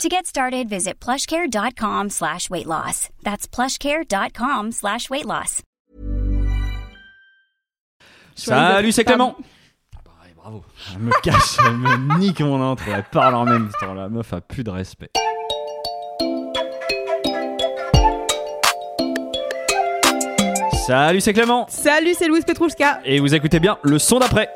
[0.00, 3.08] To get started, visit plushcare.com slash weight loss.
[3.22, 5.62] That's plushcare.com slash weight loss.
[8.34, 9.36] Salut, c'est Clément
[10.04, 10.64] Pareil, bravo.
[10.94, 13.92] Elle me cache, elle me nique mon intro, elle parle en même temps.
[13.94, 15.10] La meuf a plus de respect.
[20.86, 23.00] Salut, c'est Clément Salut, c'est Louise Petrouchka.
[23.04, 24.52] Et vous écoutez bien le son d'après.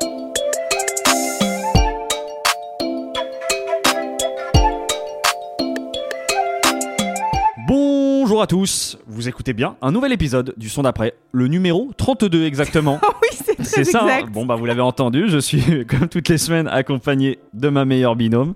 [8.36, 12.44] Bonjour à tous, vous écoutez bien un nouvel épisode du son d'après, le numéro 32
[12.44, 13.00] exactement.
[13.02, 14.30] Oh oui, c'est ça, hein exact.
[14.30, 18.14] bon bah vous l'avez entendu, je suis comme toutes les semaines accompagné de ma meilleure
[18.14, 18.52] binôme.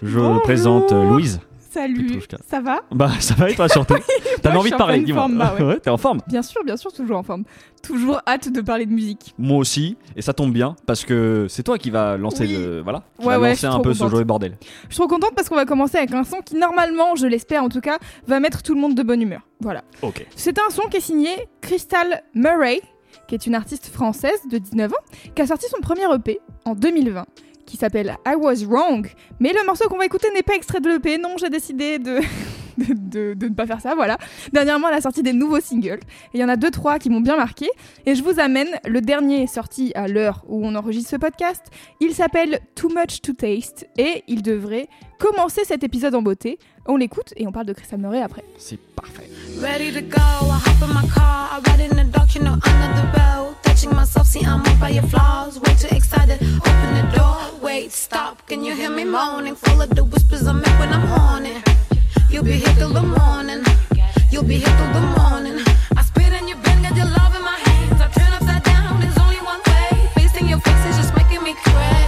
[0.00, 0.42] Je Bonjour.
[0.42, 1.40] présente euh, Louise.
[1.76, 2.80] Salut, ça va?
[2.90, 3.96] Bah ça va et toi surtout
[4.42, 5.28] T'avais envie de parler, dis-moi.
[5.30, 5.78] bah ouais.
[5.78, 7.44] t'es en forme Bien sûr, bien sûr, toujours en forme.
[7.82, 9.34] Toujours hâte de parler de musique.
[9.36, 12.56] Moi aussi, et ça tombe bien parce que c'est toi qui va lancer Oui.
[12.56, 14.10] le voilà, qui Ouais, va lancer un peu ce contente.
[14.10, 14.56] joyeux bordel.
[14.88, 17.62] Je suis trop contente parce qu'on va commencer avec un son qui, normalement, je l'espère
[17.62, 19.42] en tout cas, va mettre tout le monde de bonne humeur.
[19.60, 19.84] Voilà.
[20.00, 20.26] Ok.
[20.34, 21.28] C'est un son qui est signé
[21.60, 22.80] Crystal Murray,
[23.28, 24.96] qui est une artiste française de 19 ans,
[25.34, 27.26] qui a sorti son premier EP en 2020,
[27.66, 29.06] qui s'appelle I Was Wrong.
[29.40, 32.20] Mais le morceau qu'on va écouter n'est pas extrait de l'EP, non, j'ai décidé de...
[32.78, 34.18] De, de- de ne pas faire ça, voilà.
[34.52, 36.00] Dernièrement, elle a sorti des nouveaux singles.
[36.32, 37.68] Et il y en a deux, trois qui m'ont bien marqué.
[38.04, 41.62] Et je vous amène le dernier sorti à l'heure où on enregistre ce podcast.
[42.00, 43.86] Il s'appelle Too Much to Taste.
[43.96, 46.58] Et il devrait commencer cet épisode en beauté.
[46.86, 48.44] On l'écoute et on parle de Crystal Murray après.
[48.58, 49.28] C'est parfait.
[49.60, 52.52] Ready to go, I hop in my car, I ride in the dark, you know
[52.52, 53.54] under the bell.
[53.62, 55.58] Touching myself, see I'm moved by your flaws.
[55.58, 57.36] Way too excited, open the door.
[57.62, 59.56] Wait, stop, can you hear me moaning?
[59.56, 61.54] Full of the whispers I make when I'm horny.
[62.28, 63.64] You'll be here till the morning.
[64.30, 65.64] You'll be here till the morning.
[65.96, 68.00] I spit in your bed, got your love in my hands.
[68.00, 70.10] I turn upside down, there's only one way.
[70.14, 72.05] Facing your face is just making me crazy.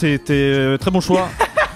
[0.00, 1.28] C'était euh, très bon choix.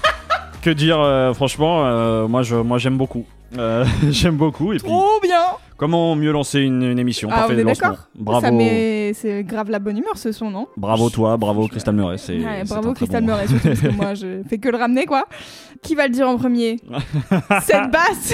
[0.62, 3.27] que dire, euh, franchement, euh, moi je, moi j'aime beaucoup.
[3.59, 4.73] Euh, j'aime beaucoup.
[4.73, 5.43] Et puis, Trop bien
[5.77, 7.29] comment mieux lancer une, une émission?
[7.31, 7.89] Ah, Parfait on est lancement.
[7.91, 9.13] d'accord Bravo, Ça met...
[9.13, 10.69] C'est grave la bonne humeur ce son, non?
[10.79, 12.17] Bravo toi, bravo Crystal Murray.
[12.31, 15.27] Ouais, bravo Crystal bon- Murray, surtout parce que moi je fais que le ramener quoi.
[15.83, 16.81] Qui va le dire en premier?
[17.61, 18.33] Cette basse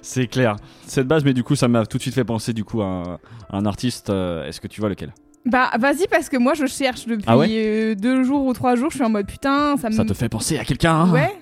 [0.00, 0.54] C'est clair.
[0.86, 2.86] Cette base, mais du coup, ça m'a tout de suite fait penser du coup à
[2.86, 3.02] un,
[3.50, 4.10] à un artiste.
[4.10, 5.12] Est-ce que tu vois lequel?
[5.46, 8.74] Bah vas-y parce que moi je cherche depuis Ah ouais euh, deux jours ou trois
[8.74, 9.94] jours, je suis en mode putain, ça me...
[9.94, 11.32] Ça te fait penser à quelqu'un hein Ouais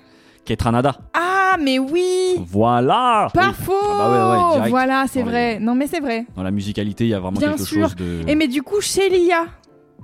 [0.45, 0.95] Kate Ranada.
[1.15, 3.29] Ah mais oui Voilà.
[3.33, 3.53] Pas Oui.
[3.63, 4.69] faux Ah bah ouais, ouais, direct.
[4.69, 5.57] Voilà, c'est vrai.
[5.59, 6.27] Non mais c'est vrai.
[6.35, 7.81] Dans la musicalité, il y a vraiment Bien quelque sûr.
[7.87, 8.19] chose de.
[8.27, 9.45] Et mais du coup, chez Lia,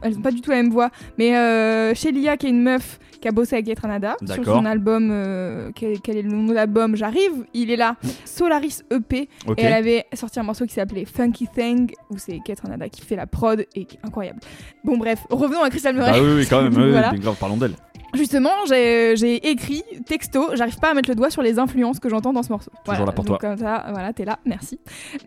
[0.01, 0.89] elles ont pas du tout la même voix,
[1.19, 4.44] mais euh, chez Lia, qui est une meuf qui a bossé avec Kate Ranada sur
[4.44, 7.95] son album, euh, quel, quel est le nom de l'album J'arrive, il est là,
[8.25, 12.59] Solaris EP, et elle avait sorti un morceau qui s'appelait Funky Thing, où c'est Kate
[12.62, 14.39] Ranada qui fait la prod, et qui est incroyable.
[14.83, 16.12] Bon bref, revenons à Crystal Murray.
[16.12, 16.73] Bah oui, oui, quand même.
[16.75, 17.12] oui, oui, Voilà.
[17.12, 17.73] bien grave, parlons d'elle.
[18.13, 22.10] Justement, j'ai j'ai écrit texto, j'arrive pas à mettre le doigt sur les influences que
[22.10, 22.72] j'entends dans ce morceau.
[22.86, 23.50] Toujours là pour donc toi.
[23.50, 24.80] Comme ça, voilà, t'es là, merci.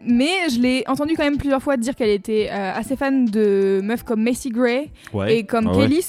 [0.06, 3.80] Mais je l'ai entendu quand même plusieurs fois dire qu'elle était euh, assez fan de
[3.82, 5.38] meufs comme Macy Gray Ouais.
[5.38, 6.06] et comme Ah ouais, Kélis.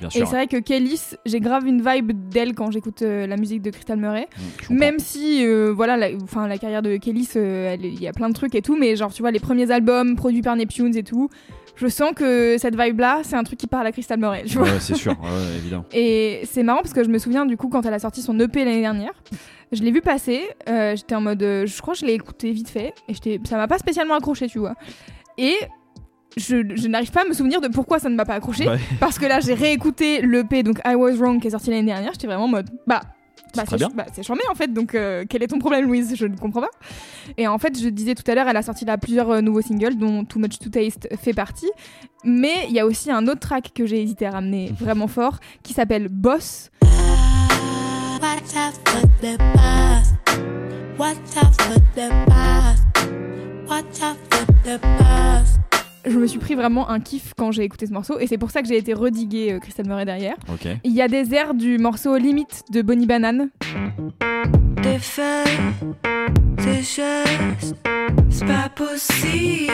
[0.00, 3.36] Bien Et c'est vrai que Kélis, j'ai grave une vibe d'elle quand j'écoute euh, la
[3.36, 4.28] musique de Crystal Murray.
[4.70, 4.74] Mm.
[4.76, 8.12] Même si, euh, voilà, la, enfin, la carrière de Kélis, euh, elle- il y a
[8.12, 10.96] plein de trucs et tout, mais genre, tu vois, les premiers albums produits par Neptunes
[10.96, 11.28] et tout,
[11.76, 14.68] je sens que cette vibe-là, c'est un truc qui parle à Crystal Murray, tu vois.
[14.68, 15.84] Ouais, c'est sûr, ouais, évidemment.
[15.92, 18.38] Et c'est marrant parce que je me souviens du coup quand elle a sorti son
[18.40, 19.12] EP l'année dernière,
[19.72, 22.52] je l'ai vu passer, euh, j'étais en mode, euh, je crois que je l'ai écouté
[22.52, 24.74] vite fait, et ça m'a pas spécialement accroché, tu vois.
[25.36, 25.54] Et
[26.36, 28.78] je, je n'arrive pas à me souvenir de pourquoi ça ne m'a pas accroché, Ouais.
[29.00, 32.12] parce que là j'ai réécouté l'EP, donc I Was Wrong, qui est sorti l'année dernière,
[32.12, 33.00] j'étais vraiment en mode, bah...
[33.56, 33.90] Bah, très c'est bien.
[33.94, 36.14] bah, c'est charmé en fait, donc euh, quel est ton problème Louise?
[36.16, 36.70] Je ne comprends pas.
[37.36, 39.62] Et en fait, je disais tout à l'heure, elle a sorti là plusieurs euh, nouveaux
[39.62, 41.70] singles, dont Too Much to Taste fait partie.
[42.24, 45.38] Mais il y a aussi un autre track que j'ai hésité à ramener vraiment fort,
[45.62, 46.70] qui s'appelle Boss.
[46.82, 50.12] Watch out for the boss.
[53.68, 55.58] Watch out for the boss.
[56.06, 58.50] Je me suis pris vraiment un kiff quand j'ai écouté ce morceau, et c'est pour
[58.50, 60.36] ça que j'ai été rediguer euh, Crystal Murray derrière.
[60.84, 63.50] Il y a des airs du morceau Limite de Bonnie Banane.
[64.82, 65.48] Des faits,
[66.58, 67.76] des gestes,
[68.28, 69.72] c'est pas possible.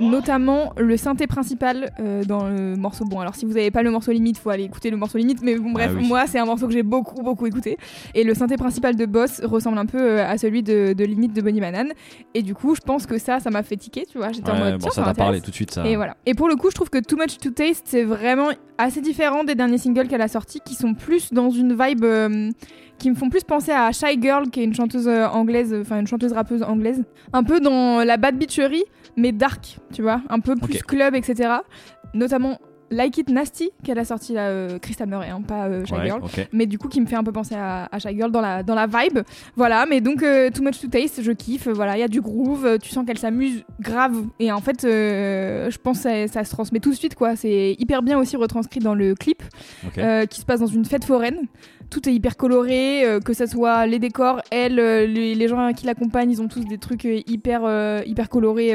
[0.00, 3.04] Notamment le synthé principal euh, dans le morceau.
[3.04, 5.40] Bon, alors si vous n'avez pas le morceau limite, faut aller écouter le morceau limite.
[5.42, 6.06] Mais bon, bref, Ah oui.
[6.06, 7.78] moi, c'est un morceau que j'ai beaucoup, beaucoup écouté.
[8.14, 11.32] Et le synthé principal de Boss ressemble un peu euh, à celui de, de limite
[11.32, 11.92] de Bonnie Banane.
[12.34, 14.32] Et du coup, je pense que ça, ça m'a fait tiquer, tu vois.
[14.32, 14.78] J'étais en mode.
[14.80, 15.86] bon, ça t'a parlé tout de suite, ça.
[15.86, 16.16] Et voilà.
[16.26, 18.48] Et pour le coup, je trouve que Too Much to Taste, c'est vraiment
[18.78, 22.50] assez différent des derniers singles qu'elle a sortis, qui sont plus dans une vibe euh,
[22.98, 26.06] qui me font plus penser à Shy Girl, qui est une chanteuse anglaise, enfin une
[26.06, 27.02] chanteuse rappeuse anglaise,
[27.32, 28.84] un peu dans la bad bitcherie,
[29.16, 31.50] mais dark, tu vois, un peu plus club, etc.
[32.14, 32.58] Notamment
[32.90, 36.06] Like It Nasty, qu'elle a sorti là, euh, Crystal Murray, hein, pas euh, Shy Ouais,
[36.06, 36.22] Girl
[36.52, 38.62] mais du coup qui me fait un peu penser à, à Shy Girl dans la,
[38.62, 39.18] dans la vibe.
[39.56, 42.20] Voilà, mais donc euh, Too Much to Taste, je kiffe, voilà, il y a du
[42.20, 46.28] groove, euh, tu sens qu'elle s'amuse grave, et en fait, euh, je pense que ça,
[46.28, 47.34] ça se transmet tout de suite, quoi.
[47.34, 49.42] C'est hyper bien aussi retranscrit dans le clip,
[49.82, 51.48] qui se passe dans une fête foraine.
[51.90, 55.72] Tout est hyper coloré, euh, que ce soit les décors, elle, euh, les, les gens
[55.72, 58.74] qui l'accompagnent, ils ont tous des trucs euh, hyper, euh, hyper colorés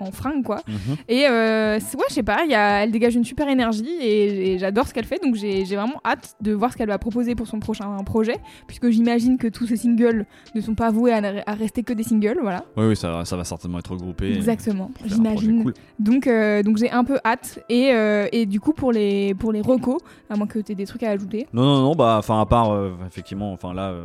[0.00, 0.60] en fringues, quoi.
[0.68, 0.96] Mhm.
[1.08, 4.58] Et ouais, je sais pas, il y a, elle dégage une super énergie et, et
[4.58, 7.46] j'adore ce qu'elle fait, donc j'ai vraiment hâte de voir ce qu'elle va proposer pour
[7.46, 8.36] son prochain projet,
[8.66, 12.02] puisque j'imagine que tous ces singles ne sont pas voués à, à rester que des
[12.02, 12.64] singles, voilà.
[12.76, 14.34] Oui, oui, ça, ça va certainement être regroupé.
[14.34, 15.62] Exactement, j'imagine.
[15.62, 15.74] cool.
[15.98, 16.28] Donc,
[16.64, 17.92] donc j'ai un peu hâte et,
[18.32, 19.98] et du coup pour les pour les recos,
[20.30, 21.46] à moins que tu aies des trucs à ajouter.
[21.52, 24.04] Non, non, non, bah, enfin, à part, euh, effectivement, enfin là, euh,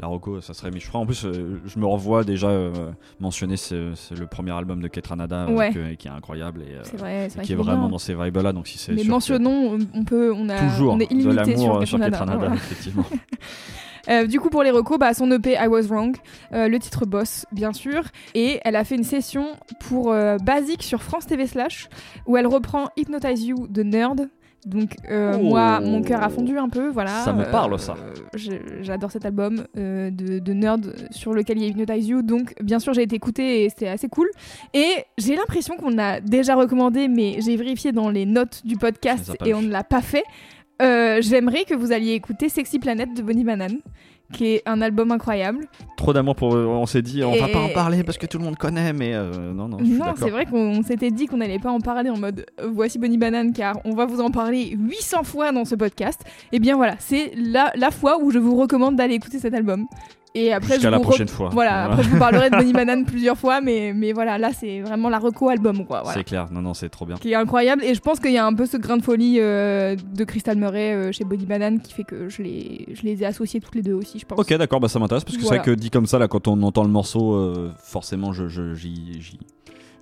[0.00, 0.70] la Rocco, ça serait.
[0.70, 2.70] Mais je crois, en plus, euh, je me revois déjà euh,
[3.18, 5.72] mentionner ce- ce- le premier album de Ketranada, euh, Ouais.
[5.72, 7.88] que- qui est incroyable et C'est vrai, c'est qui est vraiment bien.
[7.88, 8.52] dans ces vibes-là.
[8.52, 8.92] Donc, si c'est.
[8.92, 12.54] Mais mentionnons, on peut, on a, Toujours on est de l'amour sur Ketranada, voilà.
[12.54, 13.04] effectivement.
[14.08, 16.16] Euh, du coup, pour les recos, bah, son EP I Was Wrong,
[16.54, 18.04] euh, le titre Boss, bien sûr.
[18.34, 19.48] Et elle a fait une session
[19.80, 21.90] pour euh, Basic sur France TV Slash,
[22.26, 24.30] où elle reprend Hypnotize You de Nerd.
[24.66, 25.42] Donc, euh, Oh.
[25.42, 27.22] moi, mon cœur a fondu un peu, voilà.
[27.24, 27.94] Ça me Euh, parle, ça.
[28.80, 32.22] J'adore cet album euh, de, de Nerd sur lequel il y a Hypnotize You.
[32.22, 34.28] Donc, bien sûr, j'ai été écoutée et c'était assez cool.
[34.74, 39.36] Et j'ai l'impression qu'on a déjà recommandé, mais j'ai vérifié dans les notes du podcast
[39.44, 40.24] et on ne l'a pas fait.
[40.80, 43.78] J'aimerais que vous alliez écouter Sexy Planet de Bonnie Banane,
[44.32, 45.66] qui est un album incroyable.
[45.96, 46.52] Trop d'amour pour.
[46.54, 49.14] On s'est dit, on va pas en parler parce que tout le monde connaît, mais
[49.14, 51.80] euh, non, non, je suis Non, c'est vrai qu'on s'était dit qu'on n'allait pas en
[51.80, 55.52] parler en mode euh, voici Bonnie Banane car on va vous en parler 800 fois
[55.52, 56.20] dans ce podcast.
[56.52, 59.86] Et bien voilà, c'est la, la fois où je vous recommande d'aller écouter cet album.
[60.40, 61.48] Et après, Jusqu'à je la vous re- prochaine fois.
[61.52, 64.80] Voilà, après je vous parlerai de Bonnie Banane plusieurs fois, mais, mais voilà, là c'est
[64.80, 66.02] vraiment la reco album quoi.
[66.02, 66.16] Voilà.
[66.18, 67.16] C'est clair, non, non, c'est trop bien.
[67.16, 69.38] Qui est incroyable et je pense qu'il y a un peu ce grain de folie
[69.40, 73.22] euh, de Crystal Murray euh, chez Bonnie Banane qui fait que je les, je les
[73.22, 74.38] ai associés toutes les deux aussi, je pense.
[74.38, 75.62] Ok, d'accord, bah ça m'intéresse parce que Voilà.
[75.62, 78.48] c'est vrai que dit comme ça, là, quand on entend le morceau, euh, forcément, je,
[78.74, 79.38] j'y, j'y,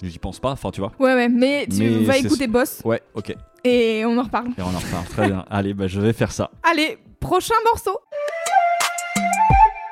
[0.03, 0.51] j'y pense pas.
[0.53, 0.93] Enfin, tu vois.
[0.99, 3.35] Ouais, ouais, mais tu Mais vas écouter Boss Ouais, ok.
[3.65, 4.49] et on en reparle.
[4.59, 5.05] Et on en reparle.
[5.09, 5.45] Très bien.
[5.51, 6.51] Allez, bah je vais faire ça.
[6.63, 7.99] Allez, prochain morceau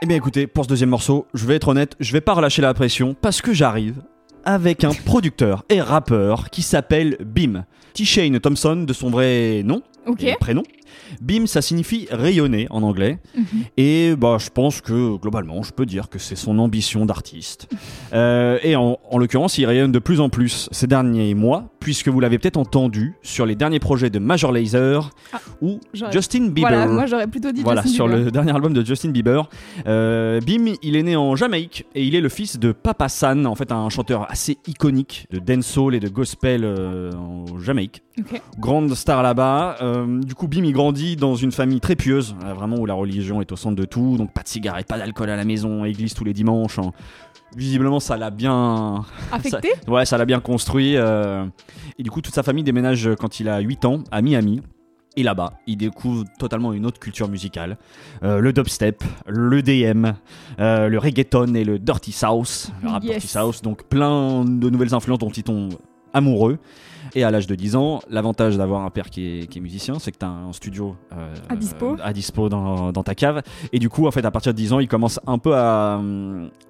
[0.03, 2.61] Eh bien, écoutez, pour ce deuxième morceau, je vais être honnête, je vais pas relâcher
[2.61, 4.03] la pression parce que j'arrive
[4.45, 7.65] avec un producteur et rappeur qui s'appelle Bim.
[7.95, 9.83] T-Shane Thompson de son vrai nom
[10.19, 10.63] et prénom.
[11.21, 13.19] Bim, ça signifie rayonner en anglais.
[13.37, 13.45] Mhm.
[13.77, 17.69] Et bah, je pense que globalement, je peux dire que c'est son ambition d'artiste.
[18.13, 22.09] Euh, et en, en l'occurrence, il rayonne de plus en plus ces derniers mois, puisque
[22.09, 25.81] vous l'avez peut-être entendu sur les derniers projets de Major Lazer Ah, ou
[26.13, 26.71] Justin Bieber.
[26.71, 28.25] Voilà, moi j'aurais plutôt dit Voilà, Justin sur Bieber.
[28.27, 29.49] le dernier album de Justin Bieber.
[29.89, 33.47] Euh, Bim, il est né en Jamaïque et il est le fils de Papa San,
[33.47, 38.03] en fait un chanteur assez iconique de dancehall et de gospel euh, en Jamaïque.
[38.61, 39.79] Grande star là-bas.
[40.25, 43.41] Du coup, Bim, il grandit dans une famille très pieuse, euh, vraiment où la religion
[43.41, 44.17] est au centre de tout.
[44.19, 46.79] Donc pas de cigarettes, pas d'alcool à la maison, église tous les dimanches.
[46.79, 46.93] hein.
[47.57, 49.71] Visiblement, ça l'a bien, Affecté?
[49.89, 50.97] Ouais, ça l'a bien construit.
[50.97, 51.47] euh,
[51.99, 54.61] Et du coup, toute sa famille déménage quand il a 8 ans à Miami.
[55.17, 57.79] Et là-bas, il découvre totalement une autre culture musicale.
[58.25, 60.07] Euh, le dubstep, le DM,
[60.59, 63.13] euh, le reggaeton et le dirty south, le rap Yes.
[63.13, 63.63] dirty south.
[63.63, 65.69] Donc plein de nouvelles influences dont ils t'ont
[66.13, 66.59] amoureux.
[67.15, 69.99] Et à l'âge de 10 ans, l'avantage d'avoir un père qui est, qui est musicien,
[69.99, 71.97] c'est que tu as un studio euh, À dispo.
[72.03, 73.43] à dispo dans, dans ta cave.
[73.73, 76.01] Et du coup, en fait, à partir de 10 ans, il commence un peu à,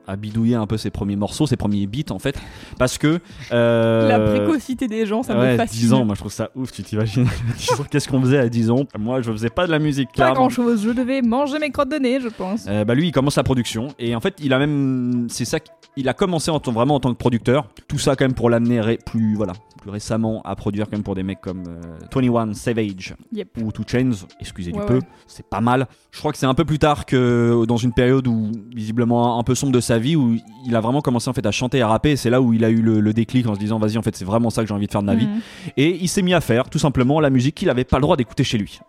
[0.07, 2.39] à bidouiller un peu ses premiers morceaux, ses premiers beats, en fait.
[2.79, 3.21] Parce que.
[3.53, 5.81] euh, La précocité des gens, ça me fascine.
[5.81, 7.25] 10 ans, moi je trouve ça ouf, tu t'imagines
[7.59, 8.85] 10 ans, Qu'est-ce qu'on faisait à 10 ans?
[8.99, 10.35] Moi je faisais pas de la musique, Pas clairement.
[10.35, 12.67] grand chose, je devais manger mes crottes de nez, je pense.
[12.69, 15.59] Euh, bah lui il commence la production et en fait il a même c'est ça
[15.97, 18.99] il a commencé en vraiment en tant que producteur tout ça quand même pour l'amener
[19.05, 19.53] plus voilà
[19.85, 23.49] plus récemment à produire quand même pour des mecs comme euh, 21 Savage Yep.
[23.63, 25.01] ou Two Chains excusez du peu ouais.
[25.27, 28.27] c'est pas mal je crois que c'est un peu plus tard que dans une période
[28.27, 30.37] où visiblement un peu sombre de sa vie où
[30.67, 32.65] il a vraiment commencé en fait à chanter et à rapper c'est là où il
[32.65, 34.69] a eu le, le déclic en se disant vas-y en fait c'est vraiment ça que
[34.69, 35.41] j'ai envie de faire de ma vie Mhm.
[35.77, 38.17] et il s'est mis à faire tout simplement la musique qu'il avait pas le droit
[38.17, 38.81] d'écouter chez lui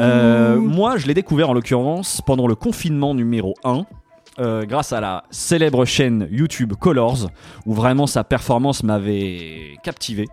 [0.00, 3.84] euh, moi, je l'ai découvert en l'occurrence pendant le confinement numéro 1.
[4.38, 7.28] Euh, grâce à la célèbre chaîne YouTube Colors,
[7.66, 10.26] où vraiment sa performance m'avait captivé.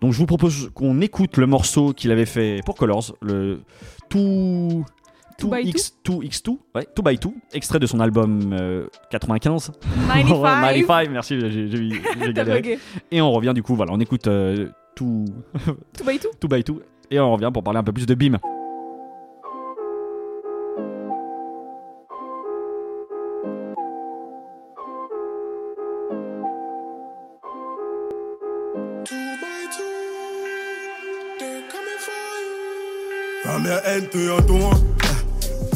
[0.00, 3.60] Donc je vous propose qu'on écoute le morceau qu'il avait fait pour Colors, le
[4.10, 9.70] 2X, 2X2, ouais, 2 by 2, extrait de son album euh, 95.
[10.08, 10.32] 95.
[10.38, 10.48] Ouais,
[10.84, 12.78] 95, merci, j'ai- galéré.
[13.10, 15.24] Et on revient du coup, voilà, on écoute euh, Tout
[16.06, 16.28] by tout.
[16.40, 16.74] 2 by 2,
[17.10, 18.38] et on revient pour parler un peu plus de Bim.
[33.98, 34.70] From your toe.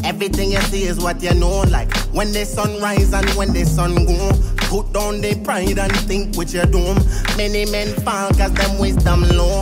[0.05, 1.63] Everything you see is what you know.
[1.63, 4.31] Like when the sun rise and when the sun go.
[4.69, 6.97] Put down the pride and think with your dome.
[7.35, 9.61] Many men fall cause them wisdom low.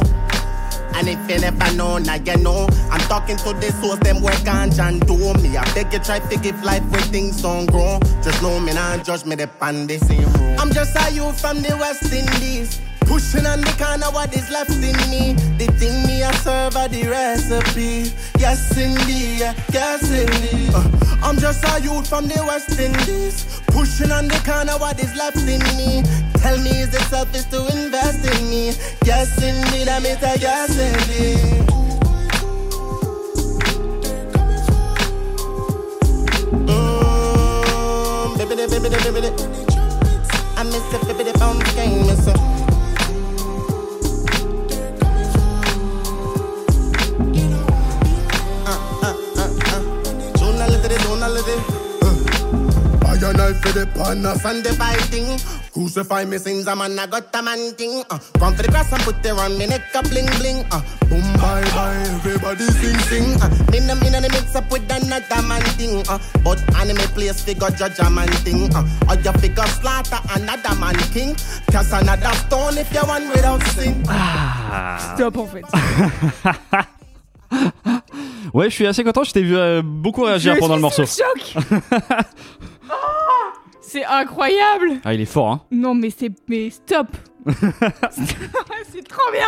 [0.93, 2.67] And if you never know, now you know.
[2.91, 5.57] I'm talking to the souls, them work on and do me.
[5.57, 7.99] I beg you try to give life when things don't grow.
[8.21, 10.59] Just know me now, judge me the pan the same road.
[10.59, 12.79] I'm just a youth from the West Indies.
[13.11, 15.33] Pushing on the corner what is left in me.
[15.59, 18.09] The thing me I serve are the recipe.
[18.39, 20.71] Yes indeed, yes indeed.
[20.73, 20.87] Uh,
[21.21, 23.59] I'm just a youth from the West Indies.
[23.67, 26.03] Pushing on the corner what is left in me.
[26.39, 28.71] Tell me is it selfish to invest in me?
[29.03, 31.67] Yes indeed, I'm a yes indeed.
[36.63, 39.27] Mm, baby, baby, baby, baby.
[40.55, 42.50] I miss the baby, the game, miss
[53.23, 54.23] I and I for the pan.
[54.39, 55.39] Sunday fighting.
[55.73, 58.03] Crucify me sins, a man, I got a man thing.
[58.09, 60.65] Uh, come for the grass and put it on me neck a bling bling.
[60.71, 63.41] Uh, boom, Bye bye, everybody sing sing.
[63.41, 66.03] Uh, me no me no the mix up with another man thing.
[66.09, 68.73] Uh, but anime place figure judge a man thing.
[68.75, 71.35] Uh, or you figure slaughter another man king.
[71.71, 74.03] Cause another stone if you one without sin.
[75.15, 75.65] Stop en fait.
[78.53, 81.05] Ouais, je suis assez content, je t'ai vu euh, beaucoup réagir Je pendant le morceau.
[81.05, 81.55] choc.
[83.91, 85.01] C'est incroyable.
[85.03, 87.07] Ah, il est fort, hein Non mais c'est mais stop.
[87.49, 89.47] c'est trop bien.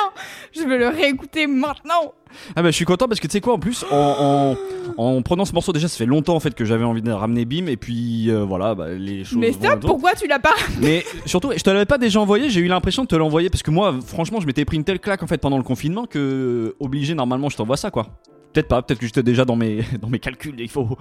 [0.51, 2.13] Je veux le réécouter maintenant.
[2.55, 4.55] Ah bah je suis content parce que tu sais quoi en plus en,
[4.97, 7.11] en, en prenant ce morceau déjà ça fait longtemps en fait que j'avais envie de
[7.11, 9.89] ramener Bim et puis euh, voilà bah, les choses Mais vont stop, autour.
[9.91, 13.03] pourquoi tu l'as pas Mais surtout je te l'avais pas déjà envoyé j'ai eu l'impression
[13.03, 15.37] de te l'envoyer parce que moi franchement je m'étais pris une telle claque en fait
[15.37, 18.07] pendant le confinement que obligé normalement je t'envoie ça quoi
[18.53, 20.97] Peut-être pas, peut-être que j'étais déjà dans mes, dans mes calculs, il faut.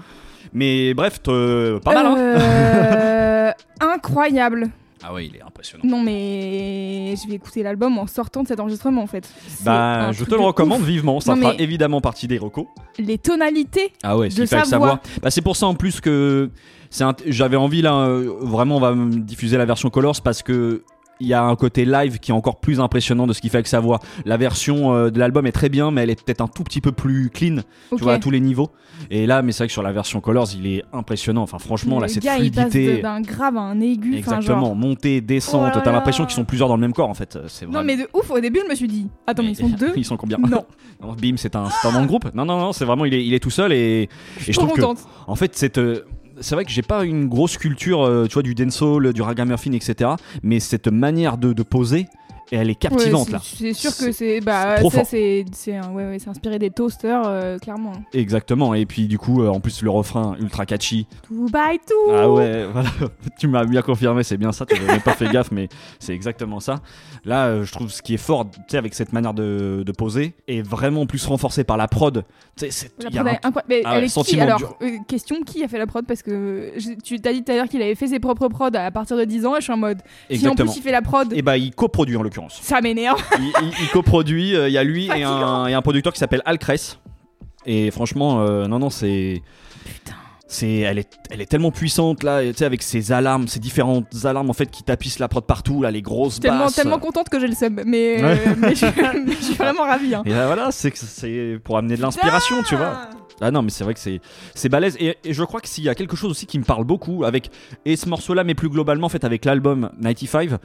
[0.53, 4.69] Mais bref, te- pas mal, hein Euh, Incroyable.
[5.05, 5.83] Ah ouais, il est impressionnant.
[5.85, 9.29] Non mais je vais écouter l'album en sortant de cet enregistrement en fait.
[9.65, 10.87] Bah, je te le de recommande ouf.
[10.87, 12.67] vivement, ça Non, fera évidemment partie des recos.
[13.01, 13.93] Les tonalités.
[14.05, 14.91] Ah ouais, de sa savoir.
[14.93, 15.03] voix.
[15.21, 16.51] Bah, c'est pour ça en plus que
[17.27, 20.85] j'avais envie là, euh, vraiment, on va me diffuser la version Colors parce que
[21.23, 23.59] il y a un côté live qui est encore plus impressionnant de ce qu'il fait
[23.59, 24.01] avec sa voix.
[24.25, 26.81] La version euh, de l'album est très bien, mais elle est peut-être un tout petit
[26.81, 27.57] peu plus clean,
[27.97, 28.71] tu vois, à tous les niveaux.
[29.11, 31.43] Et là, mais c'est vrai que sur la version Colors, il est impressionnant.
[31.43, 33.01] Enfin, franchement, là, cette gars, fluidité.
[33.01, 34.17] d'un grave à un aigu.
[34.17, 35.73] Exactement, genre- montée, descente.
[35.77, 35.97] Oh T'as là.
[35.99, 37.39] l'impression qu'ils sont plusieurs dans le même corps en fait.
[37.49, 39.69] C'est Non mais de ouf, au début je me suis dit, attends mais ils sont
[39.69, 40.39] deux Ils sont combien?
[40.39, 40.65] Non.
[41.03, 42.33] Non, Bim, c'est un, c'est un groupe.
[42.33, 44.59] Non, non, non, c'est vraiment, il est, il est tout seul et, Je et je
[44.59, 45.01] trouve que, contente.
[45.27, 46.05] en fait, cette, euh,
[46.41, 49.73] c'est vrai que j'ai pas une grosse culture, euh, tu vois, du dancehall, du ragamuffin,
[49.73, 50.11] etc.
[50.43, 52.07] Mais cette manière de, de poser,
[52.57, 53.41] elle est captivante Ouais, là.
[53.43, 57.93] c'est- sûr que c'est bah ça c'est ouais, ouais, inspiré des toasters euh, clairement.
[58.13, 58.75] Exactement.
[58.75, 61.07] Et puis du coup, euh, en plus le refrain ultra catchy.
[61.23, 62.11] Tout by tout.
[62.13, 62.89] Ah ouais, voilà.
[63.39, 64.67] tu m'as bien confirmé, c'est bien ça.
[64.67, 65.69] Tu n'avais pas fait gaffe, mais
[65.99, 66.81] c'est exactement ça.
[67.25, 69.93] Là, euh, je trouve ce qui est fort, tu sais, avec cette manière de, de
[69.93, 72.25] poser, est vraiment plus renforcé par la prod.
[72.57, 73.23] Tu sais, c'est- un-.
[73.69, 74.79] Mais Ah elle est qui Alors,
[75.09, 76.05] question qui a fait la prod?
[76.07, 78.69] Parce que je- tu t'as dit tout à l'heure qu'il avait fait ses propres prods
[78.75, 79.99] à partir de 10 ans et je suis en mode.
[79.99, 80.71] Si en Exactement.
[80.73, 81.33] plus il fait la prod.
[81.33, 82.42] Et bah, il coproduit en l'occurrence.
[82.43, 82.61] L'occurrence.
[82.63, 83.23] Ça m'énerve.
[83.39, 86.19] il, il- il coproduit, euh, il y a lui et un, et un producteur qui
[86.19, 86.99] s'appelle Al Kress.
[87.67, 89.43] Et franchement, euh, non, non, c'est.
[89.85, 90.15] Putain.
[90.49, 94.27] C'est, elle est, elle est tellement puissante là, tu sais, avec ses alarmes, ces différentes
[94.27, 96.75] alarmes en fait qui tapissent la prod partout, là, les grosses Tellement, basses.
[96.75, 97.81] tellement contente que j'ai le seum.
[97.87, 98.85] Mais, euh, mais, je,
[99.27, 100.15] mais je suis vraiment ravie.
[100.15, 100.23] Hein.
[100.27, 100.93] Et là, voilà, c'est
[101.65, 103.09] pour amener de l'inspiration, tu vois.
[103.41, 104.21] Ah non, mais c'est vrai que c'est
[104.55, 104.95] c'est balèze.
[105.01, 107.25] Et, et je crois que s'il y a quelque chose aussi qui me parle beaucoup
[107.25, 107.49] avec
[107.87, 110.59] et ce morceau-là, mais plus globalement en fait avec l'album 95,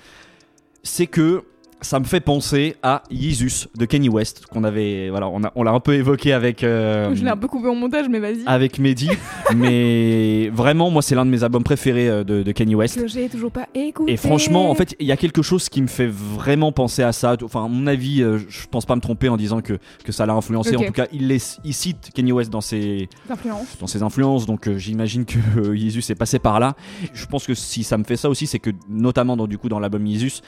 [0.83, 1.43] c'est que
[1.81, 5.63] ça me fait penser à Jesus de Kenny West qu'on avait voilà on a- on
[5.63, 8.43] l'a un peu évoqué avec euh, Je l'ai un peu coupé au montage, mais vas-y.
[8.47, 9.09] avec Mehdi
[9.55, 13.07] mais vraiment moi c'est l'un de mes albums préférés euh, de, de Kenny West Que
[13.07, 14.11] j'ai toujours pas écouté.
[14.13, 17.11] et franchement, en fait, il y a quelque chose qui me fait vraiment penser à
[17.11, 17.35] ça.
[17.43, 20.25] Enfin, à mon avis, euh, je pense pas me tromper en disant que, que ça
[20.25, 20.75] l'a influencé.
[20.75, 23.77] En tout cas, il, les- il cite Kanye West dans ses, Influence.
[23.79, 26.75] dans ses influences, donc euh, j'imagine que euh, Jesus est passé par là.
[27.13, 29.69] Je pense que si ça me fait ça aussi, c'est que notamment dans, du coup
[29.69, 30.41] dans l'album Jesus,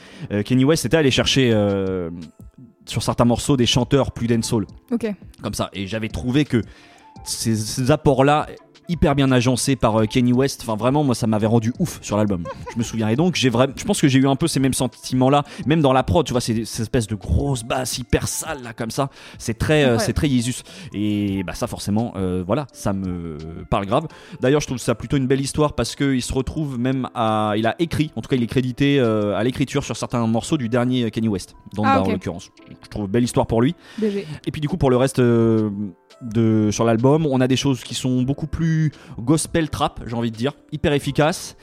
[0.46, 2.10] Kanye West était allé chercher euh,
[2.86, 5.14] sur certains morceaux des chanteurs plus dancehall Ok.
[5.44, 5.70] comme ça.
[5.74, 6.62] Et j'avais trouvé que
[7.26, 8.48] ces, ces apports-là,
[8.90, 12.18] hyper bien agencés par euh, Kanye West, enfin vraiment, moi, ça m'avait rendu ouf sur
[12.18, 12.44] l'album.
[12.74, 13.08] Je me souviens.
[13.10, 15.82] Et donc, j'ai vraiment, je pense que j'ai eu un peu ces mêmes sentiments-là, même
[15.82, 18.92] dans la prod, tu vois, ces, ces espèces de grosses basses hyper sales là, comme
[18.92, 19.10] ça.
[19.38, 20.00] C'est très, euh, Ouais.
[20.00, 20.64] c'est très Jesus.
[20.94, 23.38] Et bah ça, forcément, euh, voilà, ça me
[23.70, 24.08] parle grave.
[24.42, 27.54] D'ailleurs, je trouve ça plutôt une belle histoire parce que il se retrouve même à,
[27.58, 30.58] il a écrit, en tout cas, il est crédité euh, à l'écriture sur certains morceaux
[30.58, 32.12] du dernier Kanye West, dans Ah, en ok.
[32.14, 32.50] l'occurrence.
[32.70, 33.76] Je trouve belle histoire pour lui.
[34.00, 34.26] BG.
[34.48, 35.20] Et puis du coup pour le reste
[36.22, 40.32] de sur l'album, on a des choses qui sont beaucoup plus gospel trap, j'ai envie
[40.32, 41.56] de dire, hyper efficaces.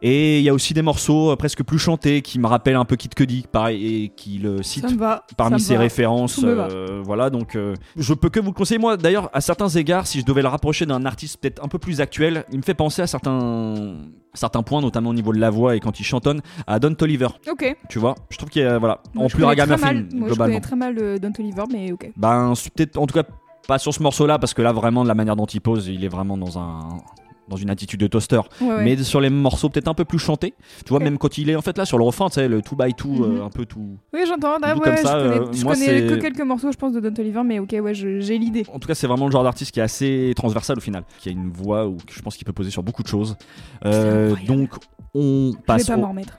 [0.00, 2.84] Et il y a aussi des morceaux euh, presque plus chantés qui me rappellent un
[2.84, 4.60] peu Kid Cudi, pareil, et qui le
[4.96, 5.24] va.
[5.36, 5.80] parmi ses va.
[5.80, 6.40] références.
[6.44, 8.78] Euh, voilà, donc euh, je peux que vous le conseiller.
[8.78, 11.78] Moi, d'ailleurs, à certains égards, si je devais le rapprocher d'un artiste peut-être un peu
[11.78, 13.96] plus actuel, il me fait penser à certains
[14.34, 17.28] certains points, notamment au niveau de la voix et quand il chantonne, à Don Toliver.
[17.50, 17.76] Ok.
[17.88, 20.44] Tu vois, je trouve qu'il y a voilà, Moi, en plus ragamuffin Moi, je globalement.
[20.44, 22.12] connais très mal Don Toliver, mais ok.
[22.16, 23.24] Ben, peut-être, en tout cas,
[23.68, 26.02] pas sur ce morceau-là, parce que là, vraiment, de la manière dont il pose, il
[26.02, 27.00] est vraiment dans un
[27.48, 28.40] dans une attitude de toaster.
[28.60, 28.84] Ouais, ouais.
[28.84, 31.56] Mais sur les morceaux peut-être un peu plus chantés, tu vois, même quand il est
[31.56, 33.22] en fait là sur le refrain, tu sais, le tout by two, Mhm.
[33.38, 33.96] euh, un peu tout.
[34.12, 34.56] Oui, j'entends.
[34.62, 37.42] Ah, je connais, euh, je moi, connais que quelques morceaux, je pense, de Don Toliver,
[37.44, 38.64] mais ok, ouais, j'ai l'idée.
[38.72, 41.28] En tout cas, c'est vraiment le genre d'artiste qui est assez transversal au final, qui
[41.28, 43.36] a une voix où je pense qu'il peut poser sur beaucoup de choses.
[43.84, 44.70] Euh, donc,
[45.14, 45.90] on passe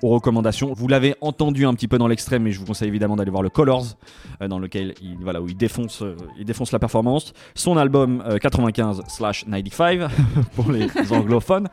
[0.04, 0.74] aux recommandations.
[0.74, 3.42] Vous l'avez entendu un petit peu dans l'extrême, mais je vous conseille évidemment d'aller voir
[3.44, 3.86] le Colors,
[4.42, 7.34] euh, dans lequel il, voilà, où il, défonce, euh, il défonce la performance.
[7.56, 10.08] Son album 95/95
[10.56, 11.68] pour les anglophones.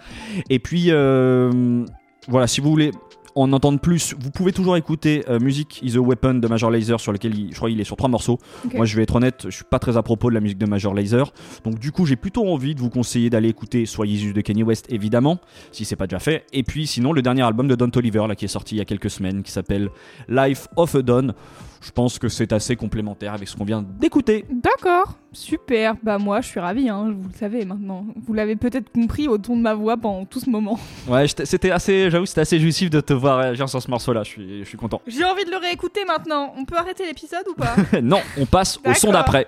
[0.50, 1.84] Et puis, euh,
[2.28, 2.90] voilà, si vous voulez
[3.38, 6.98] en entendre plus, vous pouvez toujours écouter euh, Music is a Weapon de Major Lazer,
[6.98, 8.38] sur lequel il- je crois qu'il est sur trois morceaux.
[8.74, 10.64] Moi, je vais être honnête, je suis pas très à propos de la musique de
[10.64, 11.30] Major Lazer.
[11.62, 14.86] Donc, du coup, j'ai plutôt envie de vous conseiller d'aller écouter Jesus de Kanye West,
[14.88, 15.38] évidemment,
[15.70, 16.46] si c'est pas déjà fait.
[16.54, 18.80] Et puis, sinon, le dernier album de Don Toliver, là, qui est sorti il y
[18.80, 19.90] a quelques semaines, qui s'appelle
[20.30, 21.32] Life of a Don.
[21.80, 24.44] Je pense que c'est assez complémentaire avec ce qu'on vient d'écouter.
[24.50, 25.94] D'accord, super.
[26.02, 28.06] Bah moi, je suis ravie, hein, vous le savez maintenant.
[28.26, 30.78] Vous l'avez peut-être compris au ton de ma voix pendant tout ce moment.
[31.08, 34.24] Ouais, c'était assez, j'avoue, c'était assez jouissif de te voir réagir sur ce morceau-là.
[34.24, 35.00] Je suis, je suis content.
[35.06, 36.52] J'ai envie de le réécouter maintenant.
[36.56, 39.46] On peut arrêter l'épisode ou pas non, on passe au son d'après.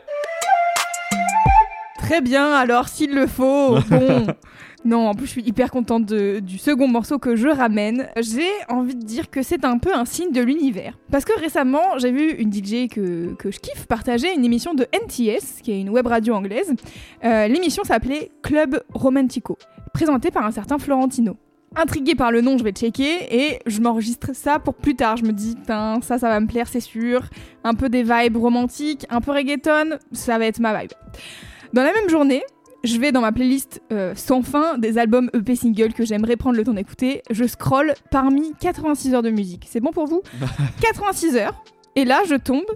[1.98, 4.26] Très bien, alors s'il le faut, bon.
[4.84, 8.08] Non, en plus je suis hyper contente du second morceau que je ramène.
[8.20, 10.96] J'ai envie de dire que c'est un peu un signe de l'univers.
[11.10, 14.86] Parce que récemment, j'ai vu une DJ que, que je kiffe partager une émission de
[14.92, 16.72] NTS, qui est une web radio anglaise.
[17.24, 19.58] Euh, L'émission s'appelait Club Romantico,
[19.92, 21.36] présentée par un certain Florentino.
[21.76, 25.18] Intriguée par le nom, je vais checker et je m'enregistre ça pour plus tard.
[25.18, 27.24] Je me dis, ça, ça va me plaire, c'est sûr.
[27.62, 30.92] Un peu des vibes romantiques, un peu reggaeton, ça va être ma vibe.
[31.74, 32.42] Dans la même journée,
[32.84, 36.56] je vais dans ma playlist euh, sans fin des albums EP single que j'aimerais prendre
[36.56, 37.22] le temps d'écouter.
[37.30, 39.66] Je scrolle parmi 86 heures de musique.
[39.68, 40.22] C'est bon pour vous?
[40.80, 41.64] 86 heures.
[41.96, 42.66] Et là, je tombe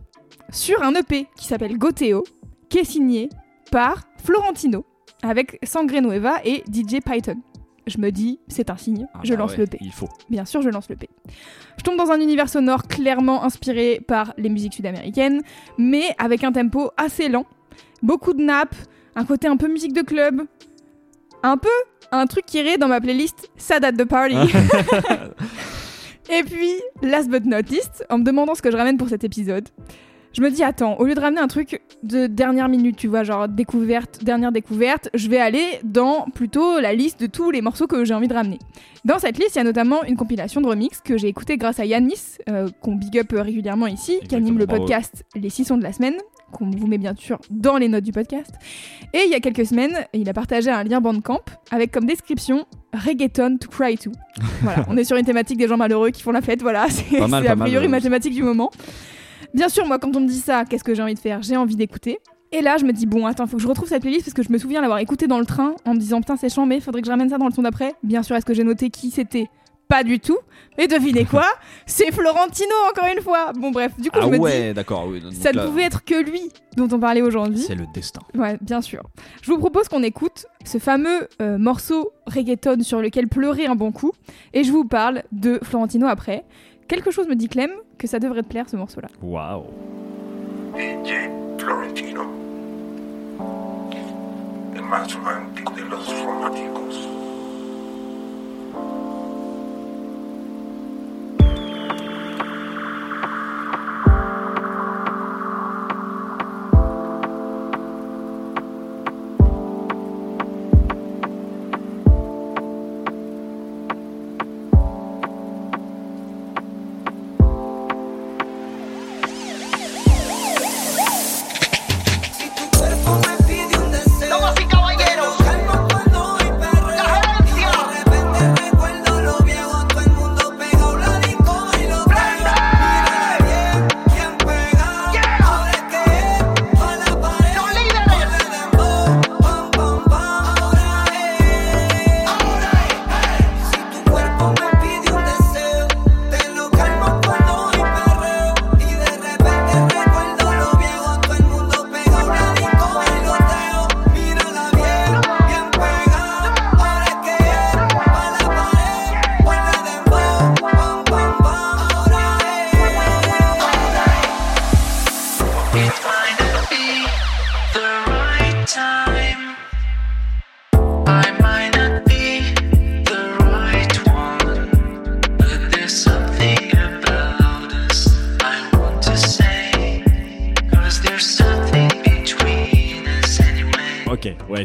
[0.51, 2.25] sur un EP qui s'appelle Goteo,
[2.69, 3.29] qui est signé
[3.71, 4.85] par Florentino,
[5.23, 7.37] avec Sangre Nueva et DJ Python.
[7.87, 9.79] Je me dis, c'est un signe, Ah je bah lance ouais, le P.
[9.81, 10.09] Il faut.
[10.31, 11.09] Bien sûr, je lance le P.
[11.79, 15.43] Je tombe dans un univers sonore clairement inspiré par les musiques sud-américaines,
[15.79, 17.45] mais avec un tempo assez lent.
[18.03, 18.77] Beaucoup de nappes,
[19.14, 20.42] un côté un peu musique de club,
[21.42, 21.68] un peu
[22.11, 24.37] un truc qui irait dans ma playlist Sad at the Party.
[26.31, 26.72] Et puis,
[27.03, 29.68] last but not least, en me demandant ce que je ramène pour cet épisode,
[30.33, 33.23] Je me dis, attends, au lieu de ramener un truc de dernière minute, tu vois,
[33.23, 37.87] genre découverte, dernière découverte, je vais aller dans plutôt la liste de tous les morceaux
[37.87, 38.59] que j'ai envie de ramener.
[39.05, 41.81] Dans cette liste, il y a notamment une compilation de remix que j'ai écoutée grâce
[41.81, 44.83] à Yanis, euh, qu'on big up régulièrement ici, qui anime le bravo.
[44.83, 46.14] podcast Les 6 sons de la semaine,
[46.51, 48.55] qu'on vous met bien sûr dans les notes du podcast.
[49.12, 52.64] Et il y a quelques semaines, il a partagé un lien Bandcamp avec comme description
[52.95, 54.12] Reggaeton to cry to.
[54.62, 57.18] Voilà, on est sur une thématique des gens malheureux qui font la fête, voilà, c'est
[57.18, 58.71] a priori euh, ma thématique du moment.
[59.55, 61.43] Bien sûr, moi, quand on me dit ça, qu'est-ce que j'ai envie de faire?
[61.43, 62.19] J'ai envie d'écouter.
[62.53, 64.43] Et là, je me dis, bon, attends, faut que je retrouve cette playlist parce que
[64.43, 66.81] je me souviens l'avoir écouté dans le train en me disant, putain, c'est chiant, mais
[66.81, 67.95] faudrait que je ramène ça dans le son d'après.
[68.03, 69.49] Bien sûr, est-ce que j'ai noté qui c'était?
[69.88, 70.38] Pas du tout.
[70.79, 71.45] Et devinez quoi?
[71.87, 73.53] C'est Florentino, encore une fois.
[73.53, 75.07] Bon, bref, du coup, Ah je me ouais, d'accord.
[75.07, 76.41] oui, dis, donc ça ne pouvait être que lui
[76.79, 77.59] dont on parlait aujourd'hui.
[77.59, 78.21] C'est le destin.
[78.35, 79.03] Ouais, bien sûr.
[79.43, 83.93] Je vous propose qu'on écoute ce fameux euh, morceau reggaeton sur lequel pleurer un bon
[83.93, 84.12] coup.
[84.55, 86.45] Et je vous parle de Florentino après.
[86.88, 89.09] Quelque chose me dit, Clem, que ça devrait te plaire ce morceau-là.
[89.23, 89.64] Waouh.
[90.77, 92.23] DJ Florentino,
[94.75, 97.09] el más romántico de los románticos.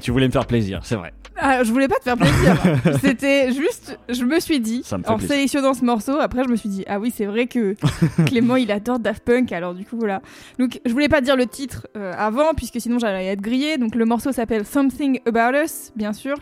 [0.01, 1.13] Tu voulais me faire plaisir, c'est vrai.
[1.39, 2.57] Ah, je voulais pas te faire plaisir.
[3.01, 5.35] C'était juste, je me suis dit, me en plaisir.
[5.35, 7.75] sélectionnant ce morceau, après je me suis dit, ah oui, c'est vrai que
[8.25, 10.21] Clément il adore Daft Punk, alors du coup voilà.
[10.57, 13.77] Donc je voulais pas dire le titre euh, avant, puisque sinon j'allais être grillée.
[13.77, 16.37] Donc le morceau s'appelle Something About Us, bien sûr.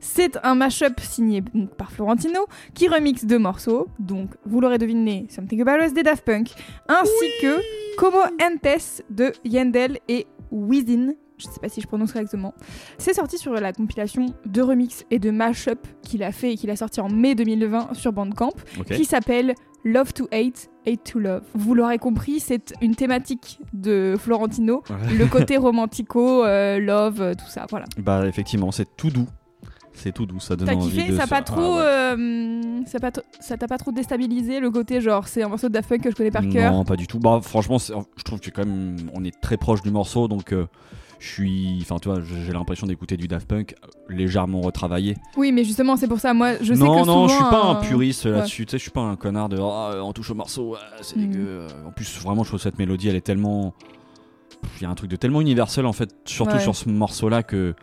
[0.00, 5.26] C'est un mashup signé donc, par Florentino qui remixe deux morceaux, donc vous l'aurez deviné,
[5.28, 6.50] Something About Us des Daft Punk,
[6.88, 7.58] ainsi que
[7.98, 11.14] Como Entes de Yandel et Within.
[11.38, 12.54] Je sais pas si je prononce correctement.
[12.98, 16.70] C'est sorti sur la compilation de remix et de mashup qu'il a fait et qu'il
[16.70, 18.52] a sorti en mai 2020 sur Bandcamp,
[18.90, 21.42] qui s'appelle Love to Hate, Hate to Love.
[21.54, 24.82] Vous l'aurez compris, c'est une thématique de Florentino,
[25.16, 27.84] le côté romantico, euh, love, euh, tout ça, voilà.
[27.98, 29.26] Bah effectivement, c'est tout doux.
[29.92, 31.82] C'est tout doux, ça donne envie kiffé de Ça se- pas Ah trop, ouais.
[31.82, 35.68] euh, ça pas t- ça t'a pas trop déstabilisé le côté genre c'est un morceau
[35.68, 36.70] de Daft Punk que je connais par cœur?
[36.70, 37.18] Non, pas du tout.
[37.18, 40.66] Bah franchement, je trouve que quand même on est très proche du morceau, donc euh,
[41.18, 43.74] je suis, enfin tu vois, j'ai l'impression d'écouter du Daft Punk
[44.08, 45.16] légèrement retravaillé.
[45.36, 46.34] Oui, mais justement c'est pour ça.
[46.34, 48.32] Moi, je sais non, que non, souvent, je suis pas un euh, puriste ouais.
[48.32, 48.66] là-dessus.
[48.66, 51.30] Tu sais, je suis pas un connard de Ah, on touche au morceau, c'est Mhm.
[51.30, 51.46] dégueu.
[51.48, 53.74] Euh, En plus, vraiment, je trouve cette mélodie, elle est tellement,
[54.76, 56.60] il y a un truc de tellement universel en fait, surtout Ouais.
[56.60, 57.74] sur ce morceau-là que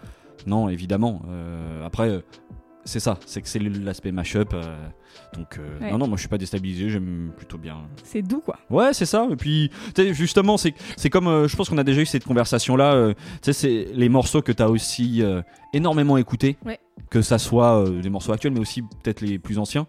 [0.46, 1.22] non, évidemment.
[1.30, 2.24] Euh, après.
[2.86, 4.54] C'est ça, c'est que c'est l'aspect mashup.
[4.54, 4.62] euh,
[5.38, 5.91] donc, euh, Ouais.
[5.91, 7.78] non, non, moi je suis pas déstabilisé, j'aime plutôt bien.
[8.04, 8.58] C'est doux quoi.
[8.69, 9.28] Ouais, c'est ça.
[9.32, 9.69] Et puis,
[10.12, 11.28] justement, c'est c'est comme.
[11.28, 12.93] euh, je pense qu'on a déjà eu cette conversation-là.
[12.93, 15.24] euh, tu sais, c'est les morceaux que tu as aussi
[15.74, 16.58] énormément écoutés.
[16.65, 16.80] Ouais.
[17.10, 19.88] Que ça soit des morceaux actuels, mais aussi peut-être les plus anciens.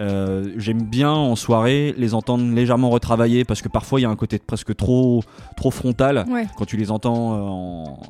[0.00, 4.16] J'aime bien en soirée les entendre légèrement retravaillés parce que parfois il y a un
[4.16, 5.22] côté presque trop,
[5.56, 8.00] trop frontal Ouais, quand tu les entends en-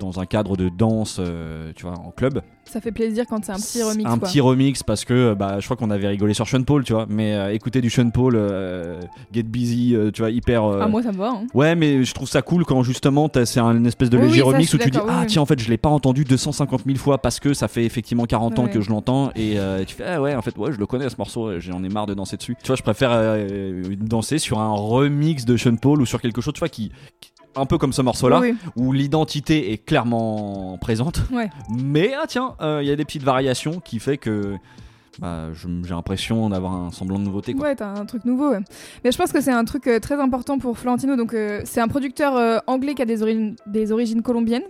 [0.00, 2.40] dans un cadre de danse, euh, tu vois, en club.
[2.64, 4.28] ça fait plaisir quand c'est un petit remix Un quoi.
[4.28, 7.06] petit remix parce que bah, je crois qu'on avait rigolé sur Sean Paul, tu vois.
[7.08, 9.00] Mais euh, écouter du Sean Paul, euh,
[9.32, 10.64] Get Busy, tu vois, hyper.
[10.64, 11.30] Ah moi ça me va.
[11.30, 11.46] hein.
[11.54, 14.52] Ouais, mais je trouve ça cool quand justement c'est un espèce de Oui, léger oui,
[14.52, 16.96] remix où tu dis oui, Ah, tiens, en fait, je l'ai pas entendu 250 000
[16.98, 20.20] fois parce que ça fait effectivement 40 ans que je l'entends et tu fais Ah
[20.22, 22.56] ouais, en fait, ouais, je le connais ce morceau, j'en ai marre de danser dessus.
[22.62, 23.12] Tu vois, je préfère
[24.00, 26.90] danser sur un remix de Sean Paul ou sur quelque chose, tu vois, qui.
[27.20, 31.50] qui- un peu comme ce morceau-là, Oui, où l'identité est clairement présente, Ouais.
[31.68, 34.54] mais ah tiens, euh, il y a des petites variations qui fait que
[35.18, 37.52] bah, j'ai l'impression d'avoir un semblant de nouveauté.
[37.52, 37.68] Quoi.
[37.68, 38.50] Ouais, t'as un truc nouveau.
[38.52, 38.60] ouais.
[39.04, 41.16] Mais je pense que c'est un truc euh, très important pour Florentino.
[41.16, 44.62] Donc, euh, c'est un producteur euh, anglais qui a des, origines- des origines colombiennes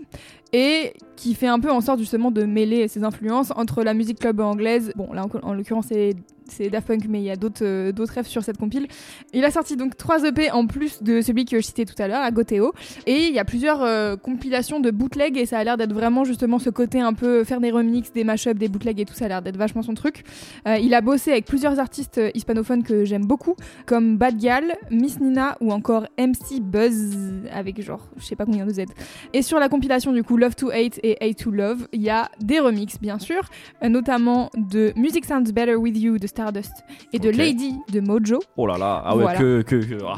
[0.53, 4.19] et qui fait un peu en sorte justement de mêler ses influences entre la musique
[4.19, 4.93] club anglaise.
[4.97, 6.17] Bon, là en, en l'occurrence, c'est
[6.49, 8.87] c'est Daft Punk, mais il y a d'autres euh, d'autres rêves sur cette compile.
[9.33, 12.09] Il a sorti donc trois EP en plus de celui que je citais tout à
[12.09, 12.73] l'heure, Agoteo.
[13.07, 16.25] Et il y a plusieurs euh, compilations de bootleg et ça a l'air d'être vraiment
[16.25, 19.27] justement ce côté un peu faire des remixes, des mashups, des bootlegs et tout ça
[19.27, 20.25] a l'air d'être vachement son truc.
[20.67, 23.57] Euh, il a bossé avec plusieurs artistes euh, hispanophones que j'aime beaucoup,
[23.87, 27.17] comme Bad Gal, Miss Nina ou encore MC Buzz,
[27.53, 28.85] avec genre, je sais pas combien de Z.
[29.33, 32.11] Et sur la compilation du coup Love to Hate et Hate to Love, il y
[32.11, 33.41] a des remixes bien sûr,
[33.83, 36.73] euh, notamment de Music Sounds Better With You de Stardust
[37.13, 37.31] et de.
[37.31, 38.41] Lady de Mojo.
[38.57, 39.39] Oh là là, ah ouais, Voilà.
[39.39, 39.65] que.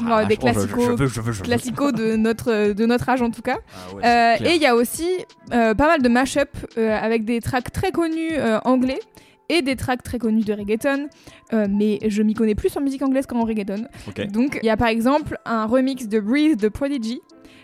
[0.09, 1.41] ah, des classicos-.
[1.41, 3.57] Classico de notre, de notre âge en tout cas.
[3.73, 5.07] Ah ouais, Euh, et il y a aussi
[5.53, 8.33] euh, pas mal de mash-up avec des tracks très connus
[8.65, 8.99] anglais
[9.49, 11.07] et des tracks très connus de reggaeton.
[11.53, 13.85] Euh, mais je m'y connais plus en musique anglaise qu'en reggaeton.
[14.31, 17.21] Donc il y a par exemple un remix de Breathe de Prodigy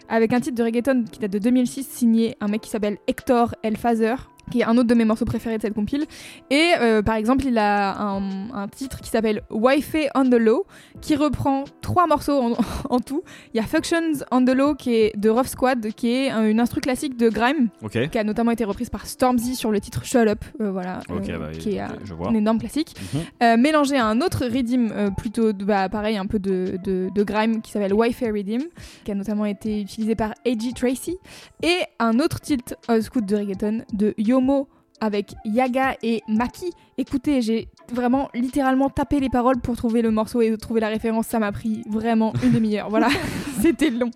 [0.09, 3.55] avec un titre de reggaeton qui date de 2006 signé un mec qui s'appelle Hector
[3.63, 4.15] El Fazer
[4.49, 6.05] qui est un autre de mes morceaux préférés de cette compile.
[6.49, 10.65] Et euh, par exemple, il a un, un titre qui s'appelle Wi-Fi on the Low,
[11.01, 12.57] qui reprend trois morceaux en,
[12.89, 13.23] en tout.
[13.53, 16.45] Il y a Functions on the Low qui est de Rough Squad, qui est un-
[16.47, 17.69] une instru classique de Grime,
[18.09, 21.19] qui a notamment été reprise par Stormzy sur le titre Shut Up, euh, voilà, euh,
[21.39, 22.95] bah, qui est un énorme classique.
[23.41, 23.61] Mhm.
[23.61, 27.71] Mélangé à un autre Redeem, plutôt bah, pareil, un peu de, de, de grime qui
[27.71, 28.61] s'appelle Wi-Fi Redeem,
[29.05, 30.71] qui a notamment été utilisé par A.G.
[30.75, 31.17] Tracy,
[31.63, 34.67] et un autre tilt old school de reggaeton de Yomo
[35.01, 36.71] avec Yaga et Maki.
[36.97, 41.27] Écoutez, j'ai vraiment littéralement tapé les paroles pour trouver le morceau et trouver la référence.
[41.27, 42.89] Ça m'a pris vraiment une demi-heure.
[42.89, 43.09] Voilà,
[43.61, 44.11] c'était long.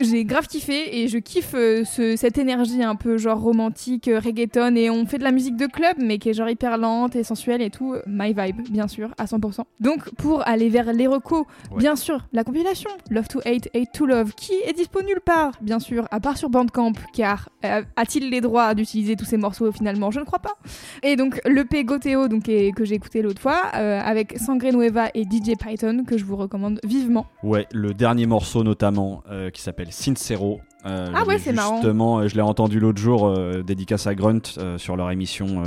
[0.00, 4.20] J'ai grave kiffé et je kiffe euh, ce- cette énergie un peu genre romantique, euh,
[4.20, 7.16] reggaeton et on fait de la musique de club mais qui est genre hyper lente
[7.16, 7.96] et sensuelle et tout.
[8.06, 9.62] My vibe, bien sûr, à 100%.
[9.80, 11.78] Donc pour aller vers les recos, Ouais.
[11.78, 15.52] bien sûr, la compilation Love to Hate, Hate to Love qui est dispo nulle part,
[15.60, 19.72] bien sûr, à part sur Bandcamp car euh, a-t-il les droits d'utiliser tous ces morceaux
[19.72, 20.10] finalement?
[20.10, 20.54] Je ne crois pas.
[21.02, 25.08] Et donc le P Goteo donc, que j'ai écouté l'autre fois euh, avec Sangre Nueva
[25.14, 27.26] et DJ Python que je vous recommande vivement.
[27.42, 30.60] Ouais, le dernier morceau notamment euh, qui s'appelle Sincero.
[30.86, 31.76] Euh, Ah ouais, c'est marrant.
[31.76, 34.42] Justement, euh, je l'ai entendu l'autre jour, euh, dédicace à Grunt
[34.76, 35.62] sur leur émission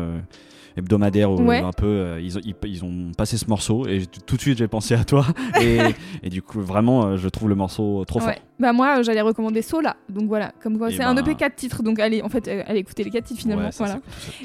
[0.77, 1.31] hebdomadaire.
[1.31, 1.57] où, Ouais.
[1.59, 4.57] Un peu, euh, ils, ont- ils- ils ont passé ce morceau et tout de suite
[4.57, 5.25] j'ai pensé à toi.
[5.61, 5.79] et,
[6.23, 8.25] et du coup, vraiment, euh, je trouve le morceau trop Ouais.
[8.25, 8.33] fort.
[8.59, 9.95] Bah moi euh, j'allais recommander Sola.
[10.07, 12.47] Donc voilà, comme quoi Eh c'est un ben- EP 4 titres donc allez en fait
[12.47, 13.99] euh, allez écouter les 4 titres finalement Ouais, ça, voilà.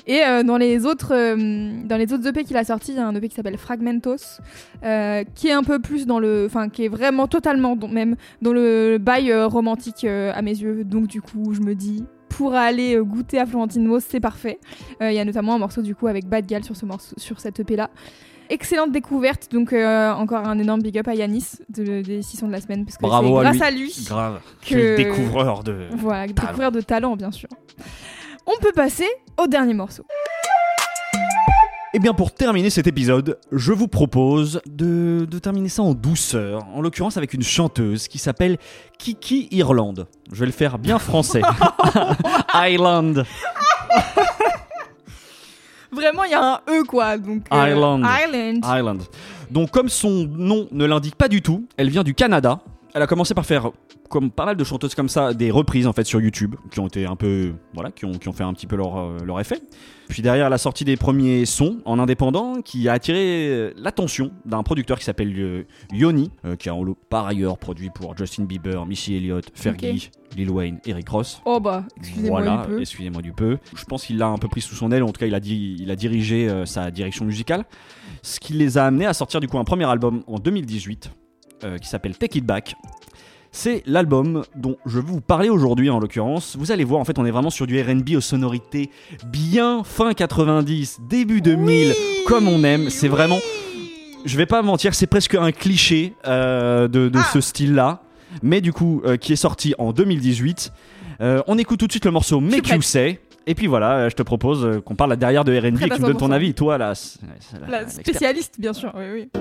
[0.07, 2.99] Et euh, dans les autres euh, dans les autres EP qu'il a sorti, il y
[3.01, 4.41] a un EP qui s'appelle Fragmentos
[4.85, 8.17] euh, qui est un peu plus dans le enfin qui est vraiment totalement dans, même
[8.41, 10.83] dans le bail euh, romantique euh, à mes yeux.
[10.85, 14.59] Donc du coup, je me dis pour aller euh, goûter à Florentino, c'est parfait.
[15.03, 17.15] Euh, Il y a notamment un morceau du coup avec Bad Gal sur ce morceau
[17.19, 17.91] sur cette EP là.
[18.49, 22.53] Excellente découverte, donc euh, encore un énorme big up à Yanis de, des 600 de
[22.53, 23.09] la semaine, parce que c'est
[23.43, 23.62] grâce lui.
[23.65, 24.41] à lui Grave.
[24.65, 25.89] que- découvreur de.
[25.97, 26.47] voilà, talent.
[26.47, 27.49] découvrir de talent, bien sûr.
[28.47, 30.05] On peut passer au dernier morceau.
[31.94, 35.94] Et Eh bien pour terminer cet épisode, je vous propose de, de terminer ça en
[35.94, 38.59] douceur, en l'occurrence avec une chanteuse qui s'appelle
[38.99, 40.07] Kiki Irland.
[40.33, 41.42] Je vais le faire bien français.
[42.55, 43.25] Island.
[45.92, 47.16] Vraiment, il y a un E, quoi.
[47.16, 48.03] Donc, euh, Ireland.
[48.03, 48.61] Ireland.
[48.64, 49.03] Island.
[49.51, 52.61] Donc comme son nom ne l'indique pas du tout, elle vient du Canada.
[52.96, 53.72] Elle a commencé par faire,
[54.09, 56.87] comme pas mal de chanteuses comme ça, des reprises en fait sur YouTube, qui ont
[56.87, 59.38] été un peu, voilà, qui ont, qui ont fait un petit peu leur, euh, leur
[59.38, 59.61] effet.
[60.09, 64.30] Puis derrière, elle a sorti des premiers sons en indépendant, qui a attiré euh, l'attention
[64.46, 68.44] d'un producteur qui s'appelle euh, Yoni, qui a en lot par ailleurs produit pour Justin
[68.44, 71.42] Bieber, Missy Elliott, Fergie, Lil Wayne, Eric Ross.
[71.44, 72.80] Oh bah, excusez-moi Voilà, un peu.
[72.80, 73.59] excusez-moi du peu.
[73.74, 75.40] Je pense qu'il l'a un peu pris sous son aile, en tout cas il a,
[75.40, 77.66] dit, il a dirigé sa direction musicale.
[78.22, 81.11] Ce qui les a amenés à sortir du coup un premier album en 2018
[81.64, 82.75] euh, qui s'appelle Take It Back.
[83.53, 86.57] C'est l'album dont je vais vous parler aujourd'hui en l'occurrence.
[86.59, 88.90] Vous allez voir, en fait, on est vraiment sur du RB aux sonorités
[89.27, 91.95] bien fin 90, début 2000,
[92.27, 92.90] comme on aime.
[92.90, 93.38] C'est vraiment.
[94.27, 98.03] Je vais pas mentir, c'est presque un cliché euh, de, de ce style-là,
[98.42, 100.73] mais du coup, euh, qui est sorti en 2018.
[101.23, 102.69] Euh, on écoute tout de suite le morceau Make.
[102.69, 103.21] You Say.
[103.47, 106.07] Et puis voilà, je te propose qu'on parle derrière de RB et que tu me
[106.09, 106.33] donnes ton 100%.
[106.33, 106.53] avis.
[106.53, 106.92] Toi, la-
[107.69, 108.92] La spécialiste, bien sûr.
[108.97, 109.40] Oui, oui.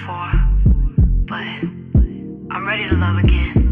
[0.00, 0.32] Before,
[1.28, 1.44] but
[2.54, 3.69] I'm ready to love again.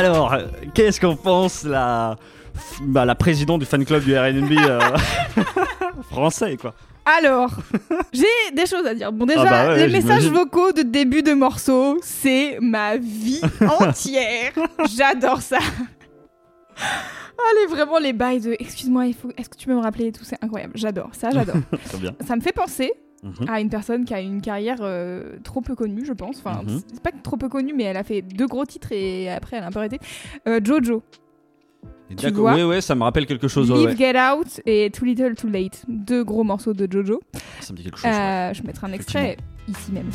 [0.00, 0.34] Alors,
[0.72, 2.16] qu'est-ce qu'en pense la,
[2.84, 4.80] bah, la présidente du fan club du RB euh,
[6.10, 6.72] français, quoi?
[7.04, 7.50] Alors,
[8.12, 9.12] j'ai des choses à dire.
[9.12, 13.42] Bon, déjà, Ah bah ouais, les messages vocaux de début de morceaux, c'est ma vie
[13.80, 14.52] entière.
[14.96, 15.58] J'adore ça.
[16.78, 19.28] Allez, vraiment, les bails de excuse-moi, il faut...
[19.36, 20.72] est-ce que tu peux me rappeler et tout, c'est incroyable.
[20.76, 21.56] J'adore, ça, j'adore.
[22.26, 22.90] Ça me fait penser
[23.22, 23.48] Mhm.
[23.48, 26.38] à une personne qui a une carrière euh, trop peu connue, je pense.
[26.38, 26.80] Enfin, Mhm.
[26.92, 29.64] c'est pas trop peu connue, mais elle a fait deux gros titres et après, elle
[29.64, 29.98] a un peu arrêté.
[30.48, 31.02] Euh, Jojo,
[32.10, 33.70] D'accord, ouais, ouais, ça me rappelle quelque chose.
[33.70, 33.94] ouais.
[33.96, 35.84] Get Out et Too Little, Too Late.
[35.86, 37.20] Deux gros morceaux de Jojo.
[37.60, 38.10] Ça me dit quelque chose.
[38.10, 38.16] ouais.
[38.16, 39.36] Euh, je mettrai un extrait
[39.68, 40.10] ici même.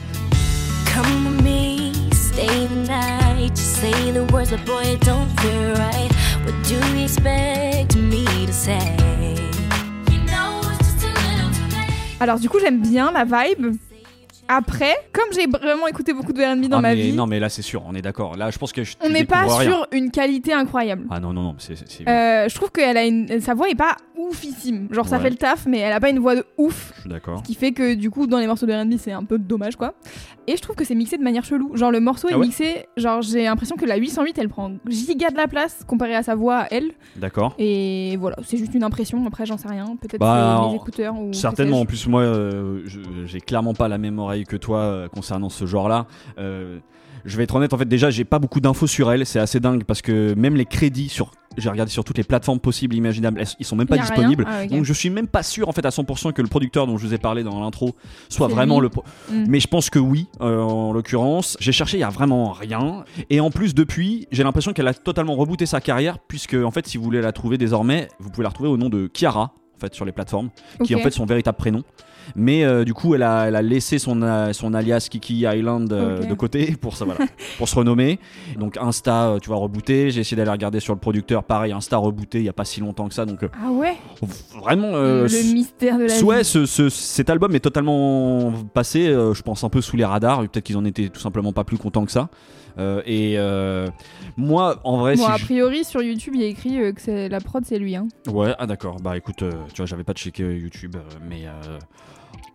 [0.94, 3.56] Come with me, stay the night.
[3.56, 6.12] Just say the words, but boy, don't feel right.
[6.46, 9.45] What do you expect me to say?
[12.20, 13.76] Alors du coup j'aime bien la vibe.
[14.48, 17.40] Après, comme j'ai vraiment écouté beaucoup de R&B dans Ah, ma mais vie, Non, mais
[17.40, 18.36] là, c'est sûr, on est d'accord.
[18.38, 19.70] Là, je pense que je, on n'est pas rien.
[19.72, 21.06] sur une qualité incroyable.
[21.10, 21.76] Ah non, non, non, c'est.
[21.76, 23.40] c'est- Euh, je trouve que elle a une...
[23.42, 24.88] sa voix est pas oufissime.
[24.92, 26.94] Genre ça fait le taf, mais elle a pas une voix de ouf.
[26.96, 27.40] Je suis d'accord.
[27.40, 29.76] Ce qui fait que du coup dans les morceaux de R&B c'est un peu dommage
[29.76, 29.94] quoi.
[30.48, 31.76] Et je trouve que c'est mixé de manière chelou.
[31.76, 34.72] Genre le morceau Ah est ouais mixé, genre j'ai l'impression que la 808 elle prend
[34.88, 36.92] giga de la place comparé à sa voix à elle.
[37.18, 37.56] D'accord.
[37.60, 39.26] Et voilà, c'est juste une impression.
[39.28, 39.98] Après j'en sais rien.
[40.02, 41.34] Peut-être Bah, en- les écouteurs ou.
[41.34, 41.82] Certainement.
[41.82, 42.84] En plus, moi, euh,
[43.26, 46.08] j'ai clairement pas la même que toi euh, concernant ce genre-là.
[46.38, 46.80] Euh,
[47.26, 49.26] je vais être honnête, en fait, déjà, j'ai pas beaucoup d'infos sur elle.
[49.26, 51.32] C'est assez dingue parce que même les crédits sur.
[51.58, 54.46] J'ai regardé sur toutes les plateformes possibles, imaginables, ils sont même pas disponibles.
[54.46, 54.68] Ah.
[54.68, 57.08] Donc je suis même pas sûr en fait à 100% que le producteur dont je
[57.08, 57.96] vous ai parlé dans l'intro
[58.28, 58.90] soit vraiment lui.
[59.30, 59.34] le.
[59.34, 59.46] Mm.
[59.48, 61.56] Mais je pense que oui, euh, en l'occurrence.
[61.62, 63.06] J'ai cherché, il y a vraiment rien.
[63.30, 66.86] Et en plus, depuis, j'ai l'impression qu'elle a totalement rebooté sa carrière, puisque en fait,
[66.88, 69.80] si vous voulez la trouver désormais, vous pouvez la retrouver au nom de Kiara, en
[69.80, 70.50] fait, sur les plateformes,
[70.84, 71.84] qui est en fait son véritable prénom.
[72.36, 75.92] Mais euh, du coup, elle a, elle a laissé son, euh, son alias Kiki Island
[75.94, 77.20] euh, de côté pour, ça, voilà,
[77.58, 78.20] pour se renommer.
[78.60, 80.12] Donc Insta, tu vas rebooter.
[80.12, 81.44] J'ai essayé d'aller regarder sur le producteur.
[81.44, 83.26] Pareil, Insta rebooté il y a pas si longtemps que ça.
[83.26, 83.96] Donc Ah ouais.
[84.60, 84.92] vraiment.
[84.96, 89.70] le mystère de la Ouais, ce- ce- cet album est totalement passé, je pense, un
[89.70, 90.42] peu sous les radars.
[90.42, 92.30] Peut-être qu'ils en étaient tout simplement pas plus contents que ça.
[92.78, 93.88] Euh, et euh,
[94.38, 97.02] moi, en vrai, Bon, si a priori sur YouTube il y a écrit euh, que
[97.02, 97.96] c'est la prod c'est lui.
[97.96, 98.08] Hein.
[98.28, 98.98] Ouais, ah d'accord.
[99.02, 99.38] Bah écoute,
[99.74, 100.96] tu vois, j'avais pas checké YouTube,
[101.30, 101.46] mais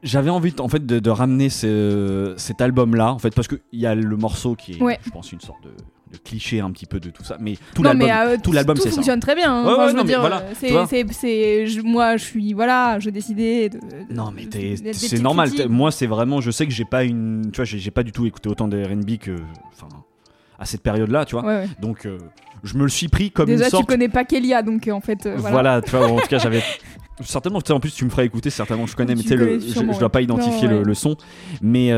[0.03, 3.87] j'avais envie en fait de, de ramener ce- cet album-là, en fait, parce qu'il y
[3.87, 4.99] a le morceau qui est, Ouais.
[5.05, 5.71] je pense, une sorte de,
[6.13, 7.37] de cliché un petit peu de tout ça.
[7.39, 8.95] Mais tout l'album, euh, tout l'album, c'est ça.
[8.97, 9.53] fonctionne très bien.
[9.53, 9.65] hein.
[9.67, 10.43] Ouais, Enfin, ouais, je veux non, mais dire, voilà,
[11.13, 13.79] c'est, moi je suis voilà, je décidais de.
[14.11, 14.49] Non mais
[14.93, 15.51] c'est normal.
[15.69, 18.13] Moi c'est vraiment, je sais que j'ai pas une, tu vois, j'ai j'ai pas du
[18.13, 19.37] tout écouté autant de R&B que,
[19.73, 19.89] enfin,
[20.61, 21.45] à cette période-là, tu vois.
[21.45, 21.69] Ouais, ouais.
[21.81, 22.19] Donc euh,
[22.63, 23.83] je me le suis pris comme Déjà une sorte.
[23.85, 25.51] tu connais pas Kélia donc euh, en fait euh, voilà.
[25.51, 26.63] Voilà, tu vois, en tout cas, j'avais.
[27.23, 29.99] Certainement, en plus, tu me feras écouter, certainement, je connais, mais Tu le- je, je
[29.99, 31.17] dois pas identifier Non, le, son.
[31.61, 31.91] Mais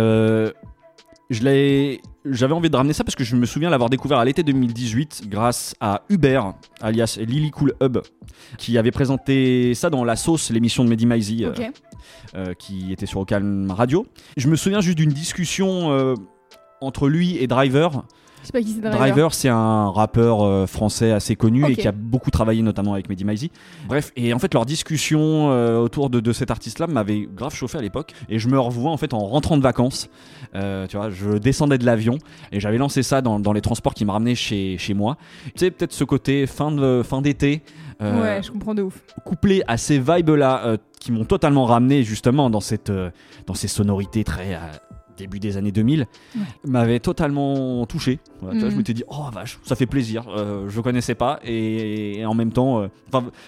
[1.30, 2.00] je l'ai.
[2.24, 5.24] J'avais envie de ramener ça parce que je me souviens l'avoir découvert à l'été 2018
[5.28, 7.98] grâce à Hubert, alias Lily Cool Hub,
[8.58, 11.52] qui avait présenté ça dans La Sauce, l'émission de Mehdi euh,
[12.36, 14.06] euh, qui était sur Ocalm Radio.
[14.36, 16.14] Je me souviens juste d'une discussion euh,
[16.80, 18.04] entre lui et Driver.
[18.42, 18.98] Je sais pas qui c'est Driver.
[18.98, 23.08] Driver, c'est un rappeur euh, français assez connu et qui a beaucoup travaillé notamment avec
[23.08, 23.50] Mehdi Maizi.
[23.86, 27.78] Bref, et en fait leur discussion euh, autour de, de cet artiste-là m'avait grave chauffé
[27.78, 28.12] à l'époque.
[28.28, 30.10] Et je me revois en fait en rentrant de vacances.
[30.54, 32.18] Euh, tu vois, je descendais de l'avion
[32.50, 35.16] et j'avais lancé ça dans, dans les transports qui me ramenaient chez, chez moi.
[35.44, 37.62] Tu sais, peut-être ce côté fin de fin d'été.
[38.00, 39.00] Ouais, je comprends de ouf.
[39.24, 42.90] couplé à ces vibes-là qui m'ont totalement ramené justement dans, cette,
[43.46, 44.58] dans ces sonorités très
[45.16, 46.06] début des années 2000,
[46.66, 48.18] m'avait totalement touché.
[48.40, 48.72] Voilà, tu vois, Mhm.
[48.72, 52.34] je m'étais dit, oh vache, ça fait plaisir, euh, je connaissais pas, et, et en
[52.34, 52.88] même temps, euh,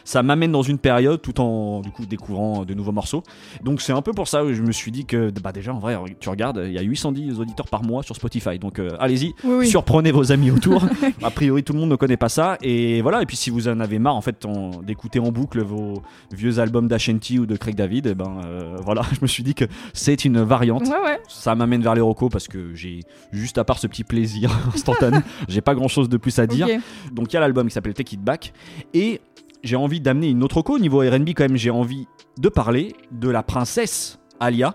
[0.04, 3.22] ça m'amène dans une période tout en du coup découvrant de nouveaux morceaux.
[3.62, 5.78] Donc c'est un peu pour ça que je me suis dit que, bah déjà en
[5.78, 9.34] vrai, tu regardes, il y a 810 auditeurs par mois sur Spotify, donc euh, allez-y,
[9.44, 9.66] Oui, oui.
[9.68, 10.84] surprenez vos amis autour.
[11.22, 12.56] a priori, tout le monde ne connaît pas ça.
[12.62, 13.22] Et voilà.
[13.22, 14.46] Et puis, si vous en avez marre, en fait,
[14.82, 19.02] d'écouter en boucle vos vieux albums d'Ashanti ou de Craig David, eh ben euh, voilà,
[19.12, 20.82] je me suis dit que c'est une variante.
[20.88, 21.18] Ouais, ouais.
[21.28, 23.00] Ça m'amène vers les rocos parce que j'ai
[23.32, 26.66] juste à part ce petit plaisir instantané, j'ai pas grand chose de plus à dire.
[27.12, 28.52] Donc il y a l'album qui s'appelle Take It Back
[28.92, 29.20] et
[29.62, 31.56] j'ai envie d'amener une autre roco au niveau R&B quand même.
[31.56, 32.06] J'ai envie
[32.38, 34.74] de parler de la princesse Alia.